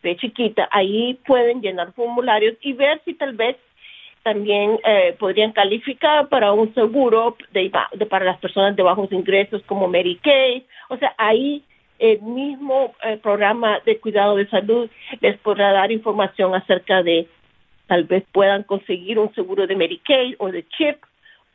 de 0.04 0.18
chiquita, 0.18 0.68
ahí 0.72 1.20
pueden 1.26 1.62
llenar 1.62 1.92
formularios 1.94 2.56
y 2.62 2.74
ver 2.74 3.02
si 3.06 3.14
tal 3.16 3.34
vez 3.34 3.56
también 4.24 4.80
eh, 4.86 5.16
podrían 5.20 5.52
calificar 5.52 6.28
para 6.30 6.52
un 6.52 6.74
seguro 6.74 7.36
de, 7.52 7.72
de- 7.94 8.06
para 8.06 8.26
las 8.26 8.38
personas 8.40 8.76
de 8.76 8.84
bajos 8.84 9.12
ingresos 9.12 9.62
como 9.68 9.88
Medicaid. 9.88 10.64
O 10.90 10.98
sea, 10.98 11.14
ahí 11.18 11.64
el 12.00 12.22
mismo 12.22 12.94
eh, 13.04 13.18
programa 13.22 13.80
de 13.86 14.00
cuidado 14.00 14.36
de 14.36 14.48
salud 14.50 14.90
les 15.22 15.38
podrá 15.38 15.72
dar 15.72 15.92
información 15.92 16.54
acerca 16.56 17.02
de 17.04 17.28
tal 17.88 18.04
vez 18.06 18.24
puedan 18.32 18.64
conseguir 18.64 19.18
un 19.20 19.34
seguro 19.36 19.68
de 19.68 19.76
Medicaid 19.76 20.36
o 20.40 20.52
de 20.52 20.64
CHIP 20.70 20.98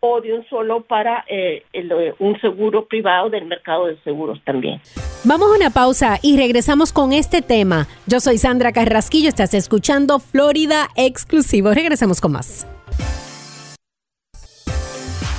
o 0.01 0.21
de 0.21 0.33
un 0.33 0.49
solo 0.49 0.83
para 0.83 1.25
eh, 1.29 1.63
eh, 1.73 2.15
un 2.19 2.41
seguro 2.41 2.87
privado 2.87 3.31
del 3.31 3.45
mercado 3.45 3.87
de 3.87 3.99
seguros 4.03 4.41
también. 4.45 4.81
Vamos 5.25 5.53
a 5.53 5.57
una 5.57 5.71
pausa 5.71 6.19
y 6.23 6.37
regresamos 6.39 6.93
con 6.93 7.13
este 7.13 7.43
tema. 7.43 7.87
Yo 8.07 8.21
soy 8.21 8.39
Sandra 8.39 8.73
Carrasquillo, 8.73 9.29
estás 9.29 9.53
escuchando 9.53 10.19
Florida 10.19 10.89
Exclusivo. 10.97 11.73
Regresamos 11.73 12.21
con 12.21 12.33
más. 12.33 12.67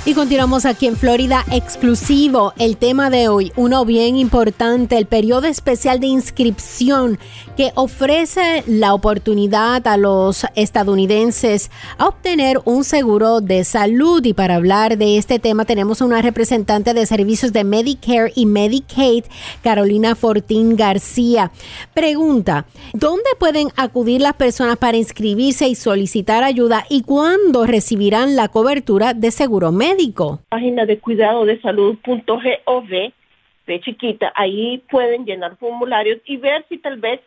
Y 0.04 0.14
continuamos 0.14 0.66
aquí 0.66 0.88
en 0.88 0.96
Florida 0.96 1.44
exclusivo. 1.52 2.52
El 2.58 2.76
tema 2.76 3.08
de 3.08 3.28
hoy, 3.28 3.52
uno 3.54 3.84
bien 3.84 4.16
importante, 4.16 4.98
el 4.98 5.06
periodo 5.06 5.46
especial 5.46 6.00
de 6.00 6.08
inscripción 6.08 7.20
que 7.56 7.70
ofrece 7.76 8.64
la 8.66 8.94
oportunidad 8.94 9.86
a 9.86 9.96
los 9.96 10.44
estadounidenses 10.56 11.70
a 11.98 12.08
obtener 12.08 12.60
un 12.64 12.82
seguro 12.82 13.40
de 13.40 13.62
salud. 13.62 14.24
Y 14.24 14.32
para 14.32 14.56
hablar 14.56 14.98
de 14.98 15.18
este 15.18 15.38
tema 15.38 15.66
tenemos 15.66 16.00
una 16.00 16.20
representante 16.20 16.94
de 16.94 17.06
servicios 17.06 17.52
de 17.52 17.62
Medicare 17.62 18.32
y 18.34 18.44
Medicaid, 18.46 19.22
Carolina 19.62 20.16
Fortín 20.16 20.74
García. 20.74 21.52
Pregunta, 21.94 22.66
¿dónde 22.92 23.30
pueden 23.38 23.68
acudir 23.76 24.20
las 24.20 24.34
personas 24.34 24.78
para 24.78 24.96
inscribirse 24.96 25.68
y 25.68 25.76
solicitar 25.76 26.42
ayuda 26.42 26.86
y 26.90 27.02
cuándo 27.02 27.66
recibirán 27.66 28.34
la 28.34 28.48
cobertura 28.48 29.14
de 29.14 29.30
seguro 29.30 29.70
médico? 29.70 29.91
Página 30.48 30.86
de 30.86 30.98
cuidado 30.98 31.44
de 31.44 31.60
salud.gov 31.60 32.88
de 33.66 33.80
chiquita, 33.80 34.32
ahí 34.34 34.82
pueden 34.90 35.24
llenar 35.24 35.56
formularios 35.56 36.18
y 36.24 36.36
ver 36.36 36.64
si 36.68 36.78
tal 36.78 36.98
vez 36.98 37.20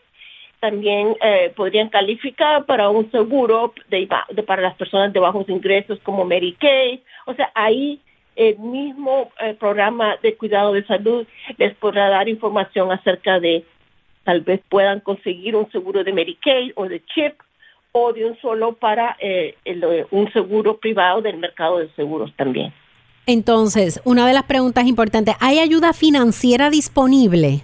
también 0.59 1.15
eh, 1.21 1.53
podrían 1.55 1.89
calificar 1.89 2.65
para 2.65 2.89
un 2.89 3.09
seguro 3.11 3.73
de, 3.89 4.07
de- 4.31 4.43
para 4.43 4.61
las 4.61 4.75
personas 4.75 5.13
de 5.13 5.19
bajos 5.19 5.47
ingresos 5.49 5.99
como 6.03 6.25
Medicaid. 6.25 6.99
O 7.25 7.33
sea, 7.33 7.51
ahí 7.55 7.99
el 8.35 8.57
mismo 8.59 9.31
eh, 9.39 9.53
programa 9.53 10.17
de 10.21 10.35
cuidado 10.35 10.73
de 10.73 10.83
salud 10.85 11.25
les 11.57 11.73
podrá 11.75 12.09
dar 12.09 12.27
información 12.27 12.91
acerca 12.91 13.39
de 13.39 13.63
tal 14.23 14.41
vez 14.41 14.59
puedan 14.69 14.99
conseguir 15.01 15.55
un 15.55 15.71
seguro 15.71 16.03
de 16.03 16.11
Medicaid 16.11 16.71
o 16.75 16.87
de 16.87 17.01
CHIP 17.05 17.33
o 17.97 18.11
de 18.11 18.25
un 18.25 18.37
solo 18.41 18.73
para 18.73 19.15
eh, 19.21 19.55
el, 19.63 19.81
eh, 19.85 20.05
un 20.11 20.29
seguro 20.33 20.79
privado 20.79 21.21
del 21.21 21.37
mercado 21.37 21.77
de 21.77 21.87
seguros 21.95 22.29
también. 22.35 22.73
Entonces, 23.25 24.01
una 24.03 24.27
de 24.27 24.33
las 24.33 24.43
preguntas 24.43 24.85
importantes, 24.85 25.35
¿hay 25.39 25.59
ayuda 25.59 25.93
financiera 25.93 26.69
disponible? 26.69 27.61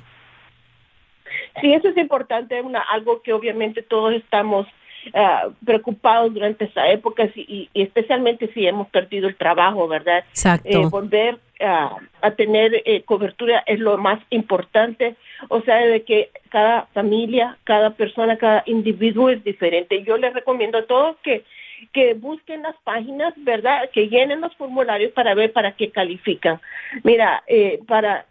Sí, 1.59 1.73
eso 1.73 1.89
es 1.89 1.97
importante, 1.97 2.61
una, 2.61 2.79
algo 2.79 3.21
que 3.21 3.33
obviamente 3.33 3.81
todos 3.81 4.13
estamos 4.13 4.65
ah, 5.13 5.49
preocupados 5.65 6.33
durante 6.33 6.65
esa 6.65 6.89
época 6.89 7.29
y, 7.35 7.69
y 7.73 7.81
especialmente 7.81 8.51
si 8.53 8.67
hemos 8.67 8.87
perdido 8.89 9.27
el 9.27 9.35
trabajo, 9.35 9.87
¿verdad? 9.87 10.23
Exacto. 10.29 10.69
Eh, 10.69 10.85
volver 10.89 11.39
a 11.63 12.31
tener 12.31 12.81
eh, 12.85 13.03
cobertura 13.03 13.63
es 13.67 13.79
lo 13.79 13.95
más 13.99 14.19
importante, 14.31 15.15
o 15.47 15.61
sea, 15.61 15.77
de 15.77 16.01
que 16.01 16.31
cada 16.49 16.87
familia, 16.87 17.57
cada 17.65 17.91
persona, 17.91 18.37
cada 18.37 18.63
individuo 18.65 19.29
es 19.29 19.43
diferente. 19.43 20.03
Yo 20.03 20.17
les 20.17 20.33
recomiendo 20.33 20.79
a 20.79 20.85
todos 20.85 21.17
que 21.23 21.43
que 21.93 22.13
busquen 22.13 22.61
las 22.61 22.75
páginas, 22.83 23.33
¿verdad? 23.37 23.89
Que 23.91 24.07
llenen 24.07 24.41
los 24.41 24.55
formularios 24.55 25.11
para 25.13 25.33
ver 25.33 25.51
para 25.51 25.71
qué 25.73 25.91
califican. 25.91 26.59
Mira, 27.03 27.43
eh, 27.47 27.79
para 27.87 28.25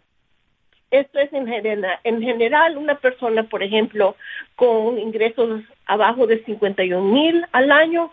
esto 0.89 1.19
es 1.19 1.31
en 1.31 1.47
general, 1.47 1.99
en 2.03 2.21
general 2.21 2.77
una 2.77 2.95
persona, 2.95 3.43
por 3.43 3.63
ejemplo, 3.63 4.15
con 4.55 4.99
ingresos 4.99 5.61
abajo 5.91 6.25
de 6.25 6.41
51 6.45 7.01
mil 7.01 7.45
al 7.51 7.69
año, 7.69 8.11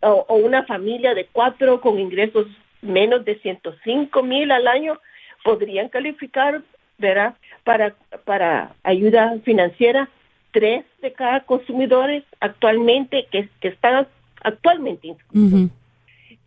o, 0.00 0.24
o 0.28 0.34
una 0.34 0.64
familia 0.64 1.14
de 1.14 1.26
cuatro 1.26 1.80
con 1.80 2.00
ingresos 2.00 2.46
menos 2.82 3.24
de 3.24 3.38
105 3.38 4.22
mil 4.24 4.50
al 4.50 4.66
año, 4.66 4.98
podrían 5.44 5.88
calificar, 5.88 6.62
¿verdad? 6.98 7.34
Para, 7.62 7.94
para 8.24 8.74
ayuda 8.82 9.36
financiera, 9.44 10.08
tres 10.50 10.84
de 11.00 11.12
cada 11.12 11.40
consumidores 11.40 12.24
actualmente 12.40 13.26
que, 13.30 13.48
que 13.60 13.68
están 13.68 14.08
actualmente 14.42 15.08
inscritos 15.08 15.70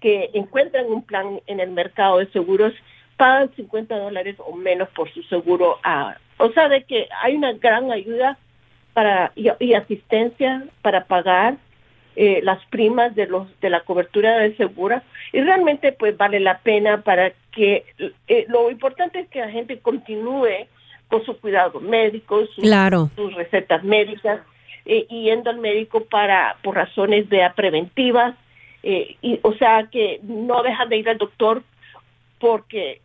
que 0.02 0.30
encuentran 0.34 0.86
un 0.86 1.04
plan 1.04 1.42
en 1.48 1.60
el 1.60 1.72
mercado 1.72 2.20
de 2.20 2.28
seguros 2.32 2.74
pagan 3.18 3.54
50 3.56 3.98
dólares 3.98 4.36
o 4.40 4.56
menos 4.56 4.88
por 4.90 5.12
su 5.14 5.22
seguro. 5.24 5.78
ah, 5.84 6.18
o 6.38 6.50
sea, 6.52 6.70
de 6.70 6.84
que 6.84 7.10
hay 7.22 7.36
una 7.36 7.52
gran 7.54 7.92
ayuda 7.92 8.38
para 8.94 9.32
y, 9.36 9.48
y 9.60 9.74
asistencia 9.74 10.66
para 10.82 11.06
pagar 11.06 11.58
eh, 12.16 12.42
las 12.44 12.64
primas 12.66 13.16
de 13.16 13.28
los 13.28 13.48
de 13.62 13.70
la 13.70 13.82
cobertura 13.82 14.38
de 14.40 14.56
segura 14.58 15.04
y 15.32 15.42
realmente 15.42 15.92
pues 15.92 16.18
vale 16.18 16.40
la 16.40 16.58
pena 16.60 17.02
para 17.02 17.32
que 17.52 17.86
eh, 18.28 18.46
lo 18.50 18.70
importante 18.72 19.20
es 19.20 19.28
que 19.30 19.40
la 19.40 19.50
gente 19.50 19.80
continúe 19.80 20.68
con 21.08 21.24
su 21.26 21.38
cuidado 21.40 21.80
médico, 21.80 22.46
sus, 22.48 22.64
Claro. 22.64 23.10
sus 23.16 23.34
recetas 23.34 23.84
médicas, 23.84 24.42
eh, 24.86 25.08
yendo 25.10 25.50
al 25.50 25.58
médico 25.58 26.04
para 26.06 26.58
por 26.62 26.76
razones 26.76 27.28
de 27.30 27.50
preventivas, 27.56 28.36
eh, 28.84 29.16
y 29.22 29.40
o 29.42 29.54
sea 29.54 29.88
que 29.92 30.20
no 30.24 30.62
dejan 30.64 30.90
de 30.90 30.98
ir 30.98 31.10
al 31.10 31.18
doctor 31.18 31.64
porque 32.40 33.02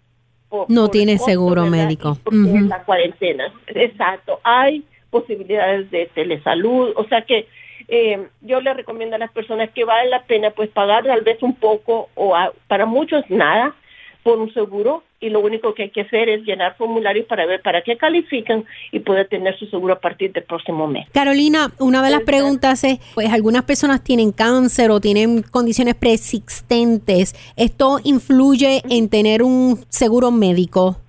por- 0.49 0.71
No 0.71 0.83
por 0.83 0.91
tiene 0.91 1.15
costo, 1.15 1.31
seguro 1.31 1.63
¿verdad? 1.63 1.77
médico. 1.77 2.19
Es 2.31 2.63
la 2.69 2.83
cuarentena. 2.85 3.53
Exacto. 3.69 4.41
Hay 4.45 4.85
posibilidades 5.15 5.89
de 5.93 6.11
telesalud, 6.13 6.93
o 6.97 7.05
sea 7.05 7.23
que 7.23 7.47
eh, 7.87 8.19
yo 8.41 8.61
le 8.61 8.75
recomiendo 8.75 9.15
a 9.15 9.21
las 9.21 9.31
personas 9.31 9.71
que 9.71 9.85
vale 9.85 10.11
la 10.11 10.25
pena 10.25 10.51
pues 10.51 10.69
pagar 10.71 11.05
tal 11.05 11.21
vez 11.21 11.41
un 11.41 11.55
poco 11.55 12.09
o 12.17 12.35
para 12.67 12.85
muchos 12.85 13.23
nada 13.29 13.77
por 14.25 14.39
un 14.39 14.53
seguro 14.53 15.05
y 15.21 15.29
lo 15.29 15.39
único 15.39 15.73
que 15.73 15.85
hay 15.85 15.91
que 15.91 16.01
hacer 16.01 16.29
es 16.29 16.43
llenar 16.43 16.77
formularios 16.77 17.27
para 17.27 17.47
ver 17.47 17.63
para 17.63 17.83
qué 17.83 17.97
califican 17.97 18.65
y 18.91 18.99
poder 18.99 19.29
tener 19.29 19.57
su 19.57 19.67
seguro 19.67 19.95
a 19.95 20.01
partir 20.01 20.33
del 20.33 20.43
próximo 20.43 20.89
mes. 20.89 21.07
Carolina, 21.13 21.71
una 21.79 22.03
de 22.03 22.11
las 22.11 22.23
preguntas 22.23 22.83
es, 22.83 22.99
pues 23.15 23.33
algunas 23.33 23.63
personas 23.63 24.03
tienen 24.03 24.33
cáncer 24.33 24.91
o 24.91 25.01
tienen 25.01 25.43
condiciones 25.43 25.95
preexistentes. 25.95 27.37
¿Esto 27.55 28.01
influye 28.03 28.83
en 28.91 29.09
tener 29.09 29.45
un 29.45 29.79
seguro 29.91 30.33
médico? 30.33 31.04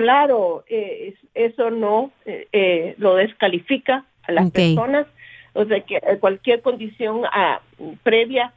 Claro, 0.00 0.64
eh, 0.68 1.14
eso 1.34 1.70
no 1.70 2.10
eh, 2.26 2.48
eh, 2.50 2.94
lo 2.98 3.14
descalifica 3.14 4.04
a 4.24 4.32
las 4.32 4.50
personas. 4.50 5.06
O 5.52 5.64
sea, 5.66 5.80
que 5.82 6.00
cualquier 6.18 6.62
condición 6.62 7.22
ah, 7.30 7.60
previa 8.02 8.52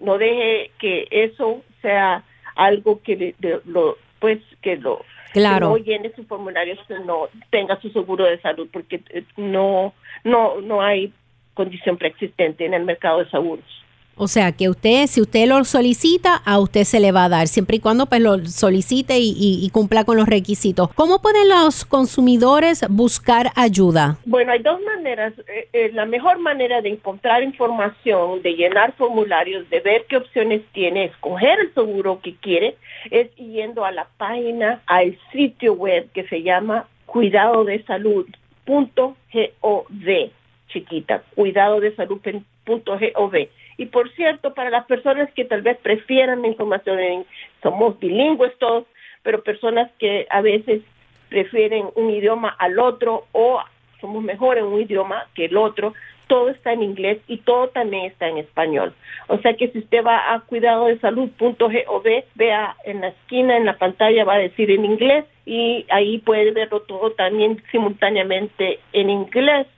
no 0.00 0.16
deje 0.16 0.70
que 0.78 1.06
eso 1.10 1.62
sea 1.82 2.24
algo 2.54 3.02
que 3.02 3.34
lo, 3.66 3.98
pues, 4.20 4.38
que 4.62 4.76
lo 4.78 5.04
claro. 5.34 5.68
no 5.68 5.76
llene 5.76 6.12
sus 6.14 6.26
formularios 6.26 6.78
que 6.88 6.98
no 7.00 7.28
tenga 7.50 7.78
su 7.82 7.90
seguro 7.90 8.24
de 8.24 8.40
salud 8.40 8.68
porque 8.72 9.02
no 9.36 9.92
no 10.24 10.62
no 10.62 10.80
hay 10.80 11.12
condición 11.52 11.98
preexistente 11.98 12.64
en 12.64 12.72
el 12.72 12.84
mercado 12.84 13.18
de 13.18 13.28
seguros. 13.28 13.84
O 14.20 14.26
sea, 14.26 14.50
que 14.50 14.68
usted, 14.68 15.06
si 15.06 15.20
usted 15.20 15.46
lo 15.46 15.64
solicita, 15.64 16.34
a 16.44 16.58
usted 16.58 16.82
se 16.82 16.98
le 16.98 17.12
va 17.12 17.26
a 17.26 17.28
dar, 17.28 17.46
siempre 17.46 17.76
y 17.76 17.80
cuando 17.80 18.06
pues 18.06 18.20
lo 18.20 18.44
solicite 18.46 19.14
y, 19.20 19.70
cumpla 19.72 20.02
con 20.02 20.16
los 20.16 20.26
requisitos. 20.26 20.92
¿Cómo 20.94 21.22
pueden 21.22 21.48
los 21.48 21.84
consumidores 21.84 22.84
buscar 22.88 23.52
ayuda? 23.54 24.16
Bueno, 24.24 24.50
hay 24.50 24.58
dos 24.60 24.80
maneras. 24.82 25.34
Eh, 25.46 25.68
eh, 25.72 25.90
la 25.92 26.04
mejor 26.04 26.40
manera 26.40 26.82
de 26.82 26.88
encontrar 26.88 27.44
información, 27.44 28.42
de 28.42 28.54
llenar 28.54 28.92
formularios, 28.94 29.70
de 29.70 29.78
ver 29.80 30.06
qué 30.08 30.16
opciones 30.16 30.62
tiene, 30.72 31.04
escoger 31.04 31.60
el 31.60 31.72
seguro 31.74 32.20
que 32.20 32.34
quiere, 32.34 32.76
es 33.12 33.32
yendo 33.36 33.84
a 33.84 33.92
la 33.92 34.08
página, 34.16 34.82
al 34.86 35.16
sitio 35.30 35.74
web 35.74 36.08
que 36.12 36.26
se 36.26 36.42
llama 36.42 36.88
cuidado 37.06 37.64
de 37.64 37.84
salud.gov, 37.84 39.14
chiquita, 40.68 41.22
cuidado 41.36 41.78
de 41.78 41.94
salud.gov 41.94 43.34
y 43.78 43.86
por 43.86 44.10
cierto, 44.10 44.52
para 44.52 44.70
las 44.70 44.84
personas 44.86 45.32
que 45.32 45.44
tal 45.44 45.62
vez 45.62 45.78
prefieran 45.78 46.42
la 46.42 46.48
información 46.48 46.98
en, 46.98 47.24
somos 47.62 47.98
bilingües 47.98 48.52
todos, 48.58 48.84
pero 49.22 49.42
personas 49.42 49.88
que 49.98 50.26
a 50.30 50.42
veces 50.42 50.82
prefieren 51.28 51.86
un 51.94 52.10
idioma 52.10 52.48
al 52.58 52.78
otro 52.80 53.26
o 53.32 53.62
somos 54.00 54.22
mejor 54.22 54.58
en 54.58 54.64
un 54.64 54.80
idioma 54.80 55.26
que 55.34 55.44
el 55.44 55.56
otro, 55.56 55.94
todo 56.26 56.50
está 56.50 56.72
en 56.72 56.82
inglés 56.82 57.18
y 57.28 57.38
todo 57.38 57.68
también 57.68 58.06
está 58.06 58.28
en 58.28 58.38
español. 58.38 58.92
O 59.28 59.38
sea 59.38 59.54
que 59.54 59.68
si 59.68 59.78
usted 59.78 60.04
va 60.04 60.34
a 60.34 60.40
cuidado 60.40 60.86
de 60.86 60.98
salud.gov, 60.98 62.04
vea 62.34 62.76
en 62.84 63.00
la 63.00 63.08
esquina, 63.08 63.56
en 63.56 63.64
la 63.64 63.78
pantalla 63.78 64.24
va 64.24 64.34
a 64.34 64.38
decir 64.38 64.70
en 64.72 64.84
inglés 64.84 65.24
y 65.46 65.86
ahí 65.88 66.18
puede 66.18 66.50
verlo 66.50 66.80
todo 66.80 67.12
también 67.12 67.62
simultáneamente 67.70 68.80
en 68.92 69.08
inglés 69.08 69.68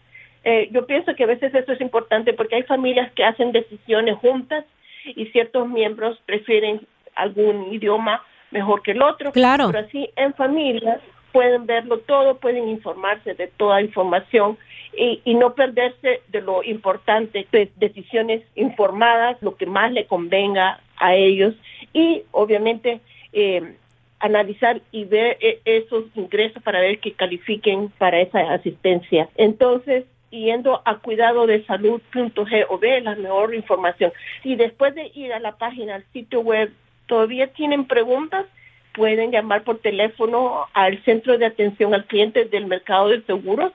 eh, 0.45 0.69
yo 0.73 0.87
pienso 0.87 1.15
que 1.15 1.25
a 1.25 1.29
veces 1.29 1.55
eso 1.55 1.73
es 1.73 1.81
importante 1.81 2.33
porque 2.33 2.57
hay 2.57 2.63
familias 2.63 3.13
que 3.13 3.25
hacen 3.25 3.53
decisiones 3.53 4.17
juntas 4.17 4.65
y 5.05 5.27
ciertos 5.27 5.69
miembros 5.69 6.19
prefieren 6.27 6.81
algún 7.15 7.73
idioma 7.73 8.23
mejor 8.51 8.83
que 8.83 8.93
el 8.93 9.03
otro. 9.03 9.33
Claro. 9.33 9.71
Pero 9.71 9.87
así 9.87 10.11
en 10.17 10.35
familia 10.35 11.01
pueden 11.33 11.67
verlo 11.67 11.99
todo, 12.01 12.39
pueden 12.39 12.69
informarse 12.69 13.35
de 13.35 13.47
toda 13.49 13.83
información 13.83 14.59
y, 14.97 15.21
y 15.25 15.35
no 15.35 15.55
perderse 15.55 16.23
de 16.29 16.41
lo 16.41 16.63
importante, 16.65 17.47
pues 17.51 17.69
decisiones 17.77 18.43
informadas, 18.57 19.41
lo 19.41 19.57
que 19.57 19.67
más 19.67 19.93
le 19.93 20.07
convenga 20.07 20.81
a 20.97 21.15
ellos 21.15 21.55
y 21.93 22.23
obviamente 22.33 23.01
eh, 23.33 23.75
analizar 24.19 24.83
y 24.93 25.05
ver 25.05 25.39
eh, 25.41 25.61
esos 25.65 26.05
ingresos 26.15 26.63
para 26.63 26.81
ver 26.81 26.99
que 26.99 27.13
califiquen 27.13 27.89
para 27.99 28.21
esa 28.21 28.53
asistencia. 28.53 29.29
Entonces, 29.37 30.05
yendo 30.31 30.83
a 30.85 30.99
cuidado 30.99 31.47
de 31.47 31.65
salud.gov, 31.65 32.85
la 33.03 33.15
mejor 33.17 33.55
información. 33.55 34.13
Si 34.43 34.57
después 34.57 34.95
de 34.95 35.11
ir 35.15 35.33
a 35.33 35.41
la 35.41 35.57
página, 35.57 35.95
al 35.97 36.05
sitio 36.13 36.41
web, 36.41 36.73
todavía 37.07 37.49
tienen 37.49 37.87
preguntas, 37.87 38.47
pueden 38.95 39.31
llamar 39.31 39.65
por 39.65 39.79
teléfono 39.79 40.67
al 40.73 41.03
Centro 41.05 41.37
de 41.39 41.47
Atención 41.47 41.95
al 41.95 42.07
Cliente 42.07 42.45
del 42.45 42.67
Mercado 42.67 43.09
de 43.09 43.23
Seguros 43.23 43.73